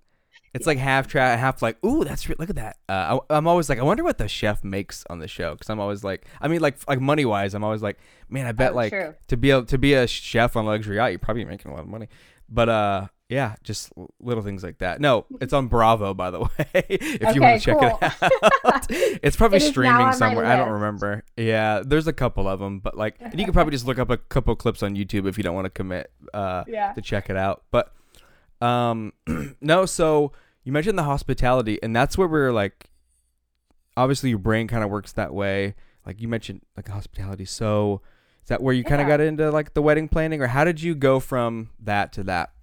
It's 0.54 0.66
like 0.66 0.76
half 0.76 1.08
trash, 1.08 1.38
half 1.38 1.62
like, 1.62 1.82
ooh, 1.82 2.04
that's 2.04 2.28
re- 2.28 2.34
look 2.38 2.50
at 2.50 2.56
that. 2.56 2.76
Uh, 2.86 3.20
I, 3.30 3.38
am 3.38 3.46
always 3.46 3.70
like, 3.70 3.78
I 3.78 3.82
wonder 3.82 4.04
what 4.04 4.18
the 4.18 4.28
chef 4.28 4.62
makes 4.62 5.02
on 5.08 5.18
the 5.18 5.26
show 5.26 5.52
because 5.52 5.70
I'm 5.70 5.80
always 5.80 6.04
like, 6.04 6.26
I 6.42 6.48
mean, 6.48 6.60
like 6.60 6.76
like 6.86 7.00
money 7.00 7.24
wise, 7.24 7.54
I'm 7.54 7.64
always 7.64 7.80
like, 7.80 7.98
man, 8.28 8.46
I 8.46 8.52
bet 8.52 8.72
oh, 8.72 8.76
like 8.76 8.92
true. 8.92 9.14
to 9.28 9.36
be 9.38 9.50
able 9.50 9.64
to 9.64 9.78
be 9.78 9.94
a 9.94 10.06
chef 10.06 10.54
on 10.54 10.66
luxury 10.66 10.96
yacht, 10.96 11.10
you're 11.10 11.18
probably 11.18 11.46
making 11.46 11.70
a 11.70 11.74
lot 11.74 11.84
of 11.84 11.88
money. 11.88 12.08
But 12.50 12.68
uh, 12.68 13.06
yeah, 13.32 13.54
just 13.64 13.90
little 14.20 14.42
things 14.42 14.62
like 14.62 14.78
that. 14.78 15.00
No, 15.00 15.24
it's 15.40 15.52
on 15.52 15.66
Bravo, 15.68 16.12
by 16.14 16.30
the 16.30 16.40
way. 16.42 16.48
if 16.74 17.22
Okay, 17.22 17.34
you 17.34 17.40
want 17.40 17.60
to 17.60 17.64
check 17.64 17.78
cool. 17.78 17.98
it 18.00 18.64
out, 18.64 18.86
it's 18.90 19.36
probably 19.36 19.56
It 19.58 19.62
streaming 19.62 20.12
somewhere. 20.12 20.44
I 20.44 20.56
don't 20.56 20.70
remember. 20.70 21.24
Yeah, 21.36 21.82
there's 21.84 22.06
a 22.06 22.12
couple 22.12 22.46
of 22.46 22.60
them, 22.60 22.80
but 22.80 22.96
like, 22.96 23.16
and 23.20 23.38
you 23.38 23.44
can 23.46 23.54
probably 23.54 23.70
just 23.72 23.86
look 23.86 23.98
up 23.98 24.10
a 24.10 24.16
couple 24.18 24.54
clips 24.56 24.82
on 24.82 24.94
YouTube 24.94 25.26
if 25.26 25.38
you 25.38 25.42
don't 25.44 25.54
want 25.54 25.64
to 25.64 25.70
commit 25.70 26.10
uh, 26.34 26.64
Yeah. 26.68 26.92
to 26.92 27.00
check 27.00 27.30
it 27.30 27.36
out. 27.36 27.62
But 27.70 27.92
um, 28.60 29.12
no, 29.60 29.86
so 29.86 30.32
you 30.64 30.72
mentioned 30.72 30.98
the 30.98 31.02
hospitality, 31.04 31.82
and 31.82 31.96
that's 31.96 32.16
where 32.18 32.28
we're 32.28 32.52
like, 32.52 32.90
obviously 33.96 34.30
your 34.30 34.38
brain 34.38 34.68
kind 34.68 34.84
of 34.84 34.90
works 34.90 35.12
that 35.12 35.32
way. 35.34 35.74
Like 36.06 36.20
you 36.20 36.28
mentioned, 36.28 36.62
like 36.76 36.88
hospitality. 36.88 37.44
So 37.44 38.02
is 38.42 38.48
that 38.48 38.62
where 38.62 38.74
you 38.74 38.84
kind 38.84 39.00
of 39.00 39.06
Yeah. 39.08 39.16
got 39.16 39.20
into 39.20 39.50
like 39.50 39.74
the 39.74 39.82
wedding 39.82 40.08
planning, 40.08 40.42
or 40.42 40.48
how 40.48 40.64
did 40.64 40.82
you 40.82 40.94
go 40.94 41.18
from 41.20 41.70
that 41.80 42.12
to 42.14 42.24
that? 42.24 42.52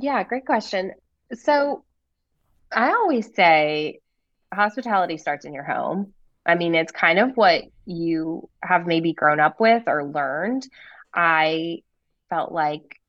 Yeah, 0.00 0.22
great 0.22 0.46
question. 0.46 0.92
So 1.34 1.84
I 2.72 2.90
always 2.92 3.34
say 3.34 4.00
hospitality 4.54 5.18
starts 5.18 5.44
in 5.44 5.54
your 5.54 5.64
home. 5.64 6.14
I 6.46 6.54
mean, 6.54 6.74
it's 6.74 6.92
kind 6.92 7.18
of 7.18 7.36
what 7.36 7.64
you 7.86 8.48
have 8.62 8.86
maybe 8.86 9.12
grown 9.12 9.40
up 9.40 9.60
with 9.60 9.84
or 9.88 10.04
learned. 10.04 10.68
I 11.14 11.82
felt 12.30 12.52
like, 12.52 13.00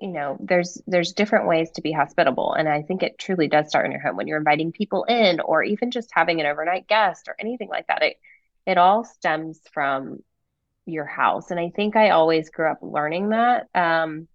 you 0.00 0.08
know, 0.08 0.36
there's 0.40 0.80
there's 0.86 1.12
different 1.12 1.46
ways 1.46 1.70
to 1.72 1.82
be 1.82 1.92
hospitable, 1.92 2.54
and 2.54 2.68
I 2.68 2.82
think 2.82 3.02
it 3.02 3.18
truly 3.18 3.48
does 3.48 3.68
start 3.68 3.86
in 3.86 3.92
your 3.92 4.00
home 4.00 4.16
when 4.16 4.26
you're 4.26 4.38
inviting 4.38 4.72
people 4.72 5.04
in, 5.04 5.40
or 5.40 5.62
even 5.62 5.92
just 5.92 6.10
having 6.12 6.40
an 6.40 6.46
overnight 6.46 6.88
guest 6.88 7.28
or 7.28 7.36
anything 7.38 7.68
like 7.68 7.86
that. 7.88 8.02
It 8.02 8.16
it 8.66 8.78
all 8.78 9.04
stems 9.04 9.60
from 9.72 10.22
your 10.86 11.06
house, 11.06 11.50
and 11.50 11.60
I 11.60 11.70
think 11.76 11.96
I 11.96 12.10
always 12.10 12.50
grew 12.50 12.70
up 12.70 12.80
learning 12.82 13.30
that. 13.30 13.68
Um, 13.74 14.28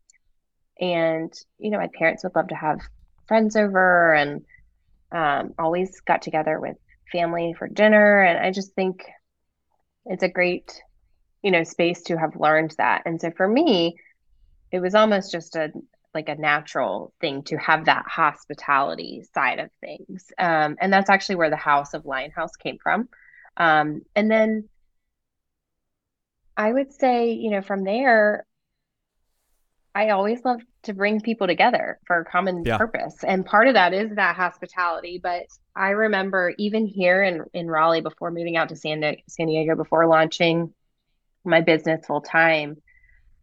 and 0.79 1.33
you 1.59 1.71
know, 1.71 1.77
my 1.77 1.89
parents 1.97 2.23
would 2.23 2.35
love 2.35 2.49
to 2.49 2.55
have 2.55 2.79
friends 3.27 3.55
over, 3.55 4.13
and 4.13 4.45
um, 5.11 5.53
always 5.57 5.99
got 6.01 6.21
together 6.21 6.59
with 6.59 6.77
family 7.11 7.55
for 7.57 7.67
dinner, 7.67 8.21
and 8.21 8.37
I 8.39 8.51
just 8.51 8.73
think 8.73 9.05
it's 10.05 10.23
a 10.23 10.29
great, 10.29 10.81
you 11.41 11.51
know, 11.51 11.63
space 11.63 12.03
to 12.03 12.17
have 12.17 12.35
learned 12.35 12.75
that. 12.77 13.03
And 13.05 13.19
so 13.19 13.31
for 13.31 13.47
me, 13.47 13.97
it 14.71 14.79
was 14.79 14.95
almost 14.95 15.31
just 15.31 15.55
a 15.55 15.71
like 16.13 16.29
a 16.29 16.35
natural 16.35 17.13
thing 17.21 17.43
to 17.43 17.57
have 17.57 17.85
that 17.85 18.05
hospitality 18.07 19.23
side 19.33 19.59
of 19.59 19.69
things. 19.81 20.25
Um, 20.39 20.75
and 20.81 20.91
that's 20.91 21.11
actually 21.11 21.35
where 21.35 21.51
the 21.51 21.55
House 21.55 21.93
of 21.93 22.05
Lionhouse 22.05 22.57
came 22.57 22.77
from. 22.81 23.07
Um, 23.55 24.01
and 24.15 24.31
then 24.31 24.67
I 26.55 26.71
would 26.71 26.91
say, 26.91 27.33
you 27.33 27.51
know, 27.51 27.61
from 27.61 27.83
there, 27.83 28.46
I 29.97 30.10
always 30.10 30.45
love 30.45 30.62
to 30.83 30.93
bring 30.93 31.21
people 31.21 31.47
together 31.47 31.97
for 32.05 32.19
a 32.19 32.25
common 32.25 32.63
Yeah. 32.63 32.77
purpose. 32.77 33.23
And 33.23 33.43
part 33.43 33.67
of 33.67 33.73
that 33.73 33.95
is 33.95 34.12
that 34.13 34.36
hospitality. 34.36 35.19
But 35.21 35.47
I 35.75 35.89
remember 35.89 36.53
even 36.60 36.86
here 36.86 37.23
in, 37.23 37.43
in 37.51 37.67
Raleigh 37.67 38.01
before 38.01 38.29
moving 38.29 38.57
out 38.57 38.69
to 38.69 38.75
San, 38.75 39.01
San 39.27 39.47
Diego, 39.47 39.75
before 39.75 40.05
launching 40.05 40.71
my 41.43 41.62
business 41.62 42.05
full 42.05 42.21
time, 42.21 42.77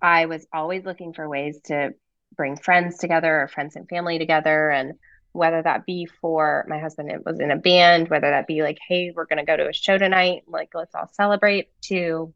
I 0.01 0.27
was 0.27 0.47
always 0.53 0.85
looking 0.85 1.13
for 1.13 1.29
ways 1.29 1.61
to 1.65 1.93
bring 2.37 2.57
friends 2.57 2.99
together 2.99 3.41
or 3.41 3.49
friends 3.49 3.75
and 3.75 3.89
family 3.89 4.21
together. 4.21 4.71
And 4.71 4.93
whether 5.33 5.61
that 5.61 5.85
be 5.85 6.07
for 6.07 6.65
my 6.69 6.79
husband, 6.79 7.11
it 7.11 7.27
was 7.27 7.41
in 7.41 7.51
a 7.51 7.57
band, 7.57 8.11
whether 8.11 8.31
that 8.31 8.47
be 8.47 8.63
like, 8.63 8.79
hey, 8.87 9.13
we're 9.13 9.27
going 9.27 9.39
to 9.39 9.45
go 9.45 9.57
to 9.57 9.69
a 9.69 9.73
show 9.73 9.99
tonight, 9.99 10.45
like, 10.47 10.69
let's 10.73 10.95
all 10.95 11.11
celebrate, 11.15 11.71
to 11.87 12.33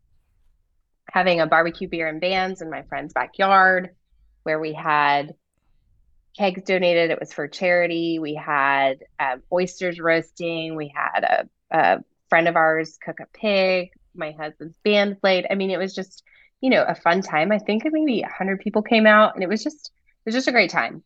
having 1.09 1.41
a 1.41 1.47
barbecue 1.47 1.87
beer 1.89 2.09
and 2.09 2.21
bands 2.21 2.63
in 2.63 2.69
my 2.69 2.83
friend's 2.83 3.13
backyard 3.13 3.91
where 4.49 4.59
we 4.59 4.73
had 4.73 5.35
kegs 6.39 6.63
donated. 6.63 7.11
It 7.11 7.21
was 7.21 7.35
for 7.35 7.47
charity. 7.49 8.19
We 8.19 8.35
had 8.35 9.05
um, 9.21 9.43
oysters 9.53 10.01
roasting. 10.01 10.75
We 10.75 10.91
had 10.95 11.23
a, 11.23 11.49
a 11.71 11.99
friend 12.31 12.49
of 12.49 12.57
ours 12.57 12.97
cook 13.05 13.19
a 13.21 13.27
pig. 13.39 13.91
My 14.15 14.33
husband's 14.33 14.79
band 14.83 15.21
played. 15.21 15.47
I 15.51 15.55
mean, 15.55 15.71
it 15.71 15.77
was 15.77 15.95
just, 15.95 16.23
you 16.63 16.71
know, 16.71 16.83
a 16.83 16.95
fun 16.95 17.21
time. 17.21 17.53
I 17.53 17.59
think 17.59 17.83
maybe 17.85 18.23
100 18.23 18.61
people 18.61 18.81
came 18.81 19.07
out 19.07 19.35
and 19.35 19.43
it 19.43 19.51
was 19.51 19.63
just, 19.63 19.91
it 20.25 20.25
was 20.25 20.35
just 20.35 20.49
a 20.49 20.53
great 20.53 20.71
time. 20.71 21.05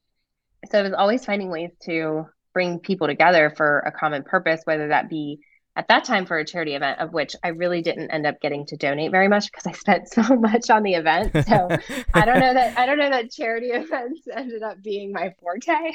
So 0.70 0.78
it 0.78 0.84
was 0.84 0.92
always 0.92 1.24
finding 1.24 1.50
ways 1.50 1.72
to 1.86 2.26
bring 2.54 2.78
people 2.78 3.08
together 3.08 3.52
for 3.56 3.80
a 3.80 3.90
common 3.90 4.22
purpose, 4.22 4.60
whether 4.66 4.86
that 4.86 5.10
be 5.10 5.40
at 5.74 5.88
that 5.88 6.04
time 6.04 6.26
for 6.26 6.38
a 6.38 6.44
charity 6.44 6.74
event, 6.74 7.00
of 7.00 7.12
which 7.12 7.34
I 7.42 7.48
really 7.48 7.80
didn't 7.80 8.10
end 8.10 8.26
up 8.26 8.40
getting 8.40 8.66
to 8.66 8.76
donate 8.76 9.10
very 9.10 9.28
much 9.28 9.50
because 9.50 9.66
I 9.66 9.72
spent 9.72 10.08
so 10.12 10.22
much 10.36 10.70
on 10.70 10.82
the 10.82 10.94
event. 10.94 11.32
So 11.48 11.68
I 12.14 12.24
don't 12.24 12.40
know 12.40 12.54
that 12.54 12.78
I 12.78 12.86
don't 12.86 12.98
know 12.98 13.10
that 13.10 13.30
charity 13.30 13.66
events 13.72 14.26
ended 14.32 14.62
up 14.62 14.82
being 14.82 15.12
my 15.12 15.34
forte. 15.40 15.92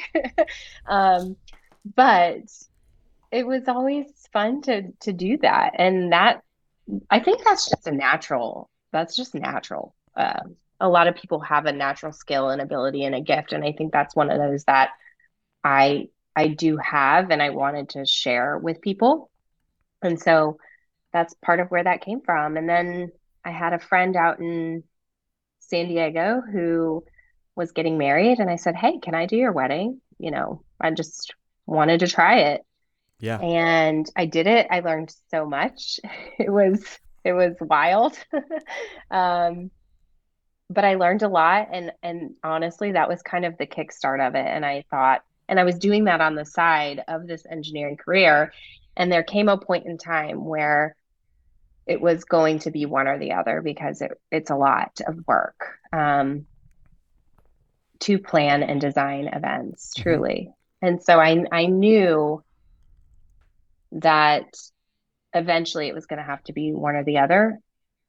um, 0.86 1.36
but 1.96 2.42
it 3.30 3.46
was 3.46 3.68
always 3.68 4.06
fun 4.32 4.62
to 4.62 4.92
to 5.00 5.12
do 5.12 5.38
that, 5.38 5.72
and 5.74 6.12
that 6.12 6.42
I 7.10 7.20
think 7.20 7.44
that's 7.44 7.68
just 7.68 7.86
a 7.86 7.92
natural. 7.92 8.68
That's 8.92 9.16
just 9.16 9.34
natural. 9.34 9.94
Um, 10.16 10.56
a 10.80 10.88
lot 10.88 11.08
of 11.08 11.16
people 11.16 11.40
have 11.40 11.66
a 11.66 11.72
natural 11.72 12.12
skill 12.12 12.50
and 12.50 12.60
ability 12.60 13.04
and 13.04 13.14
a 13.14 13.20
gift, 13.20 13.52
and 13.52 13.64
I 13.64 13.72
think 13.72 13.92
that's 13.92 14.14
one 14.16 14.30
of 14.30 14.38
those 14.38 14.64
that 14.64 14.90
I 15.64 16.08
I 16.36 16.48
do 16.48 16.76
have, 16.78 17.30
and 17.30 17.42
I 17.42 17.50
wanted 17.50 17.90
to 17.90 18.06
share 18.06 18.58
with 18.58 18.80
people. 18.80 19.30
And 20.02 20.20
so 20.20 20.58
that's 21.12 21.34
part 21.34 21.60
of 21.60 21.68
where 21.70 21.84
that 21.84 22.02
came 22.02 22.20
from. 22.22 22.56
And 22.56 22.68
then 22.68 23.12
I 23.44 23.50
had 23.50 23.72
a 23.74 23.78
friend 23.78 24.16
out 24.16 24.40
in 24.40 24.84
San 25.60 25.88
Diego 25.88 26.42
who 26.42 27.04
was 27.56 27.72
getting 27.72 27.98
married, 27.98 28.40
and 28.40 28.50
I 28.50 28.56
said, 28.56 28.76
Hey, 28.76 28.98
can 29.00 29.14
I 29.14 29.26
do 29.26 29.36
your 29.36 29.52
wedding? 29.52 30.00
You 30.18 30.30
know, 30.32 30.64
I 30.80 30.90
just 30.92 31.34
wanted 31.66 32.00
to 32.00 32.08
try 32.08 32.40
it. 32.40 32.62
yeah. 33.20 33.40
And 33.40 34.06
I 34.16 34.26
did 34.26 34.46
it. 34.46 34.66
I 34.70 34.80
learned 34.80 35.14
so 35.30 35.46
much. 35.46 36.00
It 36.38 36.50
was 36.50 36.84
it 37.24 37.32
was 37.32 37.56
wild. 37.60 38.18
Um, 39.10 39.70
but 40.70 40.84
I 40.84 40.94
learned 40.96 41.22
a 41.22 41.28
lot 41.28 41.68
and 41.72 41.92
and 42.02 42.32
honestly 42.44 42.92
that 42.92 43.08
was 43.08 43.22
kind 43.22 43.44
of 43.44 43.56
the 43.58 43.66
kickstart 43.66 44.26
of 44.26 44.34
it. 44.34 44.46
And 44.46 44.64
I 44.64 44.84
thought, 44.90 45.22
and 45.48 45.58
I 45.58 45.64
was 45.64 45.78
doing 45.78 46.04
that 46.04 46.20
on 46.20 46.34
the 46.34 46.44
side 46.44 47.02
of 47.08 47.26
this 47.26 47.44
engineering 47.50 47.96
career. 47.96 48.52
And 48.98 49.10
there 49.10 49.22
came 49.22 49.48
a 49.48 49.56
point 49.58 49.86
in 49.86 49.96
time 49.96 50.44
where 50.44 50.96
it 51.86 52.00
was 52.00 52.24
going 52.24 52.60
to 52.60 52.70
be 52.70 52.84
one 52.84 53.08
or 53.08 53.18
the 53.18 53.32
other 53.32 53.62
because 53.62 54.02
it, 54.02 54.12
it's 54.30 54.50
a 54.50 54.56
lot 54.56 55.00
of 55.06 55.26
work 55.26 55.78
um, 55.92 56.46
to 58.00 58.18
plan 58.18 58.62
and 58.62 58.80
design 58.80 59.28
events, 59.28 59.94
Mhm. 59.96 60.02
truly. 60.02 60.52
And 60.82 61.02
so 61.02 61.18
I 61.18 61.44
I 61.50 61.66
knew 61.66 62.44
that 63.92 64.46
eventually 65.34 65.88
it 65.88 65.94
was 65.94 66.06
going 66.06 66.18
to 66.18 66.24
have 66.24 66.42
to 66.44 66.52
be 66.52 66.72
one 66.72 66.96
or 66.96 67.04
the 67.04 67.18
other. 67.18 67.58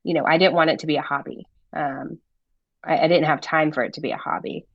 You 0.04 0.16
know, 0.16 0.26
I 0.26 0.38
didn't 0.38 0.56
want 0.56 0.72
it 0.72 0.80
to 0.80 0.88
be 0.88 0.98
a 0.98 1.02
hobby. 1.02 1.48
Um, 1.74 2.20
I, 2.84 3.00
I 3.00 3.08
didn't 3.08 3.26
have 3.26 3.42
time 3.42 3.72
for 3.72 3.84
it 3.84 3.94
to 3.94 4.02
be 4.02 4.12
a 4.12 4.18
hobby. 4.18 4.66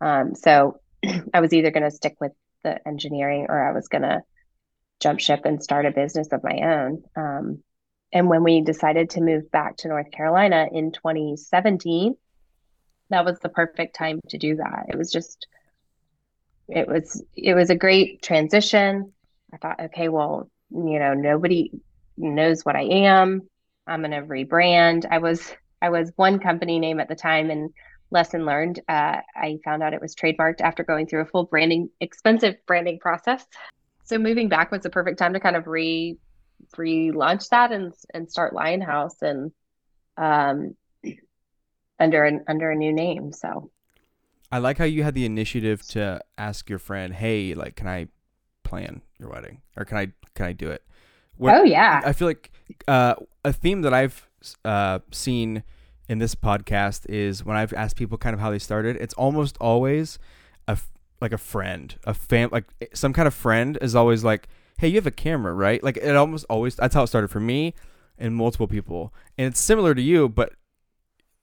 Um, 0.00 0.34
so 0.34 0.80
I 1.34 1.40
was 1.40 1.52
either 1.52 1.70
going 1.70 1.84
to 1.84 1.90
stick 1.90 2.16
with 2.20 2.32
the 2.64 2.86
engineering 2.86 3.46
or 3.48 3.68
I 3.68 3.72
was 3.72 3.88
going 3.88 4.02
to 4.02 4.22
jump 5.00 5.20
ship 5.20 5.42
and 5.44 5.62
start 5.62 5.86
a 5.86 5.90
business 5.90 6.28
of 6.32 6.44
my 6.44 6.60
own. 6.62 7.02
Um, 7.16 7.62
and 8.12 8.28
when 8.28 8.42
we 8.42 8.60
decided 8.60 9.10
to 9.10 9.20
move 9.20 9.50
back 9.50 9.78
to 9.78 9.88
North 9.88 10.10
Carolina 10.10 10.66
in 10.70 10.92
2017, 10.92 12.16
that 13.10 13.24
was 13.24 13.38
the 13.40 13.48
perfect 13.48 13.96
time 13.96 14.20
to 14.28 14.38
do 14.38 14.56
that. 14.56 14.86
It 14.88 14.96
was 14.96 15.10
just, 15.10 15.46
it 16.68 16.86
was, 16.86 17.22
it 17.34 17.54
was 17.54 17.70
a 17.70 17.76
great 17.76 18.22
transition. 18.22 19.12
I 19.52 19.56
thought, 19.56 19.80
okay, 19.80 20.08
well, 20.08 20.50
you 20.70 20.98
know, 20.98 21.14
nobody 21.14 21.72
knows 22.16 22.64
what 22.64 22.76
I 22.76 22.82
am. 22.82 23.48
I'm 23.86 24.02
going 24.02 24.12
to 24.12 24.22
rebrand. 24.22 25.06
I 25.10 25.18
was, 25.18 25.52
I 25.82 25.90
was 25.90 26.12
one 26.16 26.38
company 26.38 26.78
name 26.78 27.00
at 27.00 27.08
the 27.08 27.16
time 27.16 27.50
and 27.50 27.70
lesson 28.10 28.44
learned. 28.44 28.80
Uh, 28.88 29.18
I 29.34 29.58
found 29.64 29.82
out 29.82 29.94
it 29.94 30.00
was 30.00 30.14
trademarked 30.14 30.60
after 30.60 30.84
going 30.84 31.06
through 31.06 31.22
a 31.22 31.26
full 31.26 31.44
branding, 31.44 31.90
expensive 32.00 32.56
branding 32.66 32.98
process. 32.98 33.44
So 34.10 34.18
moving 34.18 34.48
back 34.48 34.72
was 34.72 34.82
the 34.82 34.90
perfect 34.90 35.20
time 35.20 35.34
to 35.34 35.40
kind 35.40 35.54
of 35.54 35.68
re 35.68 36.18
relaunch 36.76 37.48
that 37.50 37.70
and 37.70 37.94
and 38.12 38.28
start 38.28 38.52
Lionhouse 38.52 39.22
and 39.22 39.52
um 40.16 40.74
under 42.00 42.24
an 42.24 42.44
under 42.48 42.72
a 42.72 42.74
new 42.74 42.92
name. 42.92 43.32
So 43.32 43.70
I 44.50 44.58
like 44.58 44.78
how 44.78 44.84
you 44.84 45.04
had 45.04 45.14
the 45.14 45.24
initiative 45.24 45.86
to 45.90 46.20
ask 46.36 46.68
your 46.68 46.80
friend, 46.80 47.14
"Hey, 47.14 47.54
like, 47.54 47.76
can 47.76 47.86
I 47.86 48.08
plan 48.64 49.02
your 49.16 49.28
wedding, 49.30 49.62
or 49.76 49.84
can 49.84 49.96
I 49.96 50.08
can 50.34 50.46
I 50.46 50.54
do 50.54 50.70
it?" 50.70 50.82
What- 51.36 51.54
oh 51.54 51.62
yeah. 51.62 52.02
I 52.04 52.12
feel 52.12 52.26
like 52.26 52.50
uh, 52.88 53.14
a 53.44 53.52
theme 53.52 53.82
that 53.82 53.94
I've 53.94 54.28
uh, 54.64 54.98
seen 55.12 55.62
in 56.08 56.18
this 56.18 56.34
podcast 56.34 57.08
is 57.08 57.44
when 57.44 57.56
I've 57.56 57.72
asked 57.74 57.94
people 57.94 58.18
kind 58.18 58.34
of 58.34 58.40
how 58.40 58.50
they 58.50 58.58
started. 58.58 58.96
It's 58.96 59.14
almost 59.14 59.56
always 59.60 60.18
a 60.66 60.76
like 61.20 61.32
a 61.32 61.38
friend, 61.38 61.94
a 62.04 62.14
fam, 62.14 62.50
like 62.52 62.64
some 62.94 63.12
kind 63.12 63.28
of 63.28 63.34
friend 63.34 63.78
is 63.80 63.94
always 63.94 64.24
like, 64.24 64.48
"Hey, 64.78 64.88
you 64.88 64.96
have 64.96 65.06
a 65.06 65.10
camera, 65.10 65.52
right?" 65.52 65.82
Like 65.82 65.96
it 65.96 66.16
almost 66.16 66.46
always. 66.48 66.76
That's 66.76 66.94
how 66.94 67.02
it 67.02 67.08
started 67.08 67.28
for 67.28 67.40
me 67.40 67.74
and 68.18 68.34
multiple 68.34 68.66
people. 68.68 69.12
And 69.38 69.46
it's 69.48 69.60
similar 69.60 69.94
to 69.94 70.02
you, 70.02 70.28
but 70.28 70.52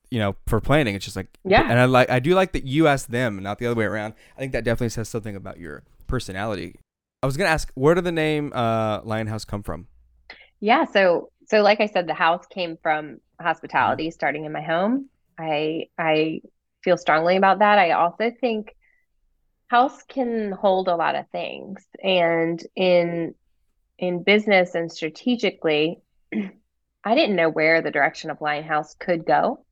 you 0.09 0.19
know, 0.19 0.35
for 0.47 0.61
planning. 0.61 0.95
It's 0.95 1.05
just 1.05 1.17
like 1.17 1.37
Yeah. 1.43 1.67
And 1.69 1.79
I 1.79 1.85
like 1.85 2.09
I 2.09 2.19
do 2.19 2.33
like 2.33 2.53
that 2.53 2.63
you 2.63 2.87
asked 2.87 3.11
them, 3.11 3.41
not 3.41 3.59
the 3.59 3.65
other 3.65 3.75
way 3.75 3.85
around. 3.85 4.13
I 4.35 4.39
think 4.39 4.53
that 4.53 4.63
definitely 4.63 4.89
says 4.89 5.09
something 5.09 5.35
about 5.35 5.59
your 5.59 5.83
personality. 6.07 6.75
I 7.21 7.25
was 7.25 7.35
gonna 7.35 7.49
ask, 7.49 7.71
where 7.73 7.95
did 7.95 8.03
the 8.03 8.11
name 8.11 8.53
uh, 8.53 9.01
Lion 9.03 9.27
House 9.27 9.43
come 9.43 9.63
from? 9.63 9.87
Yeah, 10.59 10.85
so 10.85 11.31
so 11.47 11.61
like 11.61 11.81
I 11.81 11.87
said, 11.87 12.07
the 12.07 12.13
house 12.13 12.45
came 12.47 12.77
from 12.81 13.19
hospitality 13.41 14.11
starting 14.11 14.45
in 14.45 14.51
my 14.51 14.61
home. 14.61 15.09
I 15.37 15.87
I 15.97 16.41
feel 16.83 16.97
strongly 16.97 17.35
about 17.35 17.59
that. 17.59 17.77
I 17.79 17.91
also 17.91 18.31
think 18.39 18.75
house 19.67 20.03
can 20.03 20.51
hold 20.51 20.88
a 20.88 20.95
lot 20.95 21.15
of 21.15 21.30
things. 21.32 21.86
And 22.03 22.62
in 22.75 23.36
in 23.99 24.23
business 24.23 24.75
and 24.75 24.91
strategically, 24.91 26.01
I 27.03 27.15
didn't 27.15 27.36
know 27.36 27.49
where 27.49 27.82
the 27.82 27.91
direction 27.91 28.30
of 28.30 28.41
Lion 28.41 28.63
House 28.63 28.95
could 28.99 29.25
go. 29.25 29.65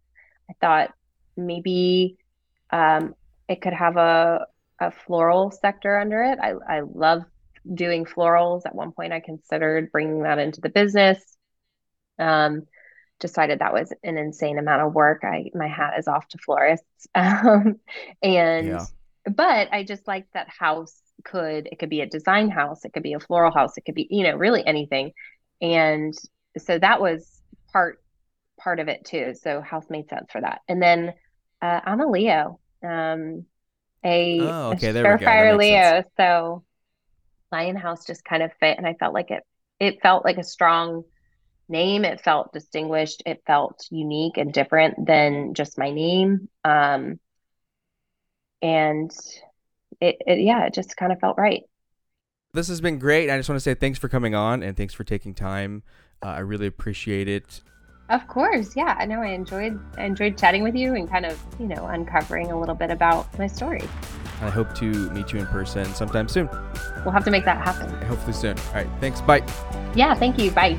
I 0.49 0.53
thought 0.61 0.91
maybe 1.37 2.17
um, 2.71 3.15
it 3.47 3.61
could 3.61 3.73
have 3.73 3.97
a 3.97 4.47
a 4.79 4.91
floral 4.91 5.51
sector 5.51 5.97
under 5.99 6.23
it. 6.23 6.39
I 6.41 6.53
I 6.67 6.81
love 6.81 7.23
doing 7.73 8.05
florals. 8.05 8.65
At 8.65 8.75
one 8.75 8.91
point, 8.91 9.13
I 9.13 9.19
considered 9.21 9.91
bringing 9.91 10.23
that 10.23 10.39
into 10.39 10.61
the 10.61 10.69
business. 10.69 11.19
Um, 12.19 12.63
decided 13.19 13.59
that 13.59 13.73
was 13.73 13.93
an 14.03 14.17
insane 14.17 14.59
amount 14.59 14.81
of 14.83 14.93
work. 14.93 15.23
I 15.23 15.51
my 15.53 15.67
hat 15.67 15.93
is 15.97 16.07
off 16.07 16.27
to 16.29 16.37
florists. 16.39 16.85
Um, 17.15 17.79
and 18.21 18.67
Yeah. 18.67 18.85
But 19.29 19.69
I 19.73 19.83
just 19.83 20.07
like 20.07 20.27
that 20.33 20.49
house 20.49 20.95
could 21.23 21.67
it 21.71 21.79
could 21.79 21.89
be 21.89 22.01
a 22.01 22.05
design 22.07 22.49
house, 22.49 22.85
it 22.85 22.93
could 22.93 23.03
be 23.03 23.13
a 23.13 23.19
floral 23.19 23.51
house, 23.53 23.77
it 23.77 23.85
could 23.85 23.95
be, 23.95 24.07
you 24.09 24.23
know, 24.23 24.35
really 24.35 24.65
anything. 24.65 25.11
And 25.61 26.13
so 26.57 26.77
that 26.79 27.01
was 27.01 27.41
part 27.73 27.99
part 28.59 28.79
of 28.79 28.87
it 28.87 29.05
too. 29.05 29.33
So 29.41 29.61
house 29.61 29.85
made 29.89 30.09
sense 30.09 30.27
for 30.31 30.41
that. 30.41 30.61
And 30.67 30.81
then 30.81 31.13
uh, 31.61 31.81
I'm 31.85 32.01
a 32.01 32.07
Leo. 32.07 32.59
Um, 32.83 33.45
a, 34.05 34.55
Oh, 34.55 34.71
a 34.71 34.75
okay, 34.75 34.91
there 34.91 35.07
we 35.07 35.15
go. 35.15 35.49
Surefire 35.49 35.57
Leo. 35.57 36.03
sense. 36.03 36.05
So 36.17 36.63
Lion 37.51 37.75
House 37.75 38.05
just 38.05 38.25
kind 38.25 38.43
of 38.43 38.51
fit, 38.59 38.77
and 38.77 38.87
I 38.87 38.93
felt 38.95 39.13
like 39.13 39.31
it. 39.31 39.43
It 39.79 40.01
felt 40.01 40.25
like 40.25 40.37
a 40.37 40.43
strong 40.43 41.03
name. 41.69 42.05
It 42.05 42.21
felt 42.21 42.53
distinguished. 42.53 43.23
It 43.25 43.43
felt 43.47 43.87
unique 43.91 44.37
and 44.37 44.53
different 44.53 45.05
than 45.07 45.53
just 45.53 45.77
my 45.77 45.91
name. 45.91 46.49
Um, 46.63 47.19
and 48.61 49.11
it, 50.01 50.17
it, 50.25 50.39
yeah, 50.39 50.65
it 50.65 50.73
just 50.73 50.97
kind 50.97 51.11
of 51.11 51.19
felt 51.19 51.37
right. 51.37 51.63
This 52.53 52.67
has 52.69 52.79
been 52.79 52.99
great. 52.99 53.29
I 53.29 53.37
just 53.37 53.49
want 53.49 53.57
to 53.57 53.63
say 53.63 53.73
thanks 53.73 53.99
for 53.99 54.07
coming 54.07 54.33
on 54.33 54.63
and 54.63 54.77
thanks 54.77 54.93
for 54.93 55.03
taking 55.03 55.33
time. 55.33 55.83
Uh, 56.23 56.29
I 56.29 56.39
really 56.39 56.67
appreciate 56.67 57.27
it. 57.27 57.61
Of 58.09 58.27
course, 58.27 58.75
yeah. 58.75 58.95
I 58.99 59.05
know 59.05 59.21
I 59.21 59.29
enjoyed 59.29 59.79
I 59.97 60.03
enjoyed 60.03 60.37
chatting 60.37 60.61
with 60.61 60.75
you 60.75 60.93
and 60.93 61.09
kind 61.09 61.25
of 61.25 61.43
you 61.59 61.65
know 61.67 61.87
uncovering 61.87 62.51
a 62.51 62.59
little 62.59 62.75
bit 62.75 62.91
about 62.91 63.37
my 63.39 63.47
story. 63.47 63.81
I 64.41 64.49
hope 64.49 64.75
to 64.75 65.09
meet 65.11 65.33
you 65.33 65.39
in 65.39 65.47
person 65.47 65.85
sometime 65.95 66.27
soon. 66.27 66.47
We'll 67.03 67.13
have 67.13 67.25
to 67.25 67.31
make 67.31 67.45
that 67.45 67.57
happen. 67.57 67.89
Hopefully 68.07 68.33
soon. 68.33 68.59
All 68.59 68.73
right. 68.75 68.87
Thanks. 68.99 69.21
Bye. 69.21 69.43
Yeah, 69.95 70.13
thank 70.13 70.37
you. 70.37 70.51
Bye. 70.51 70.77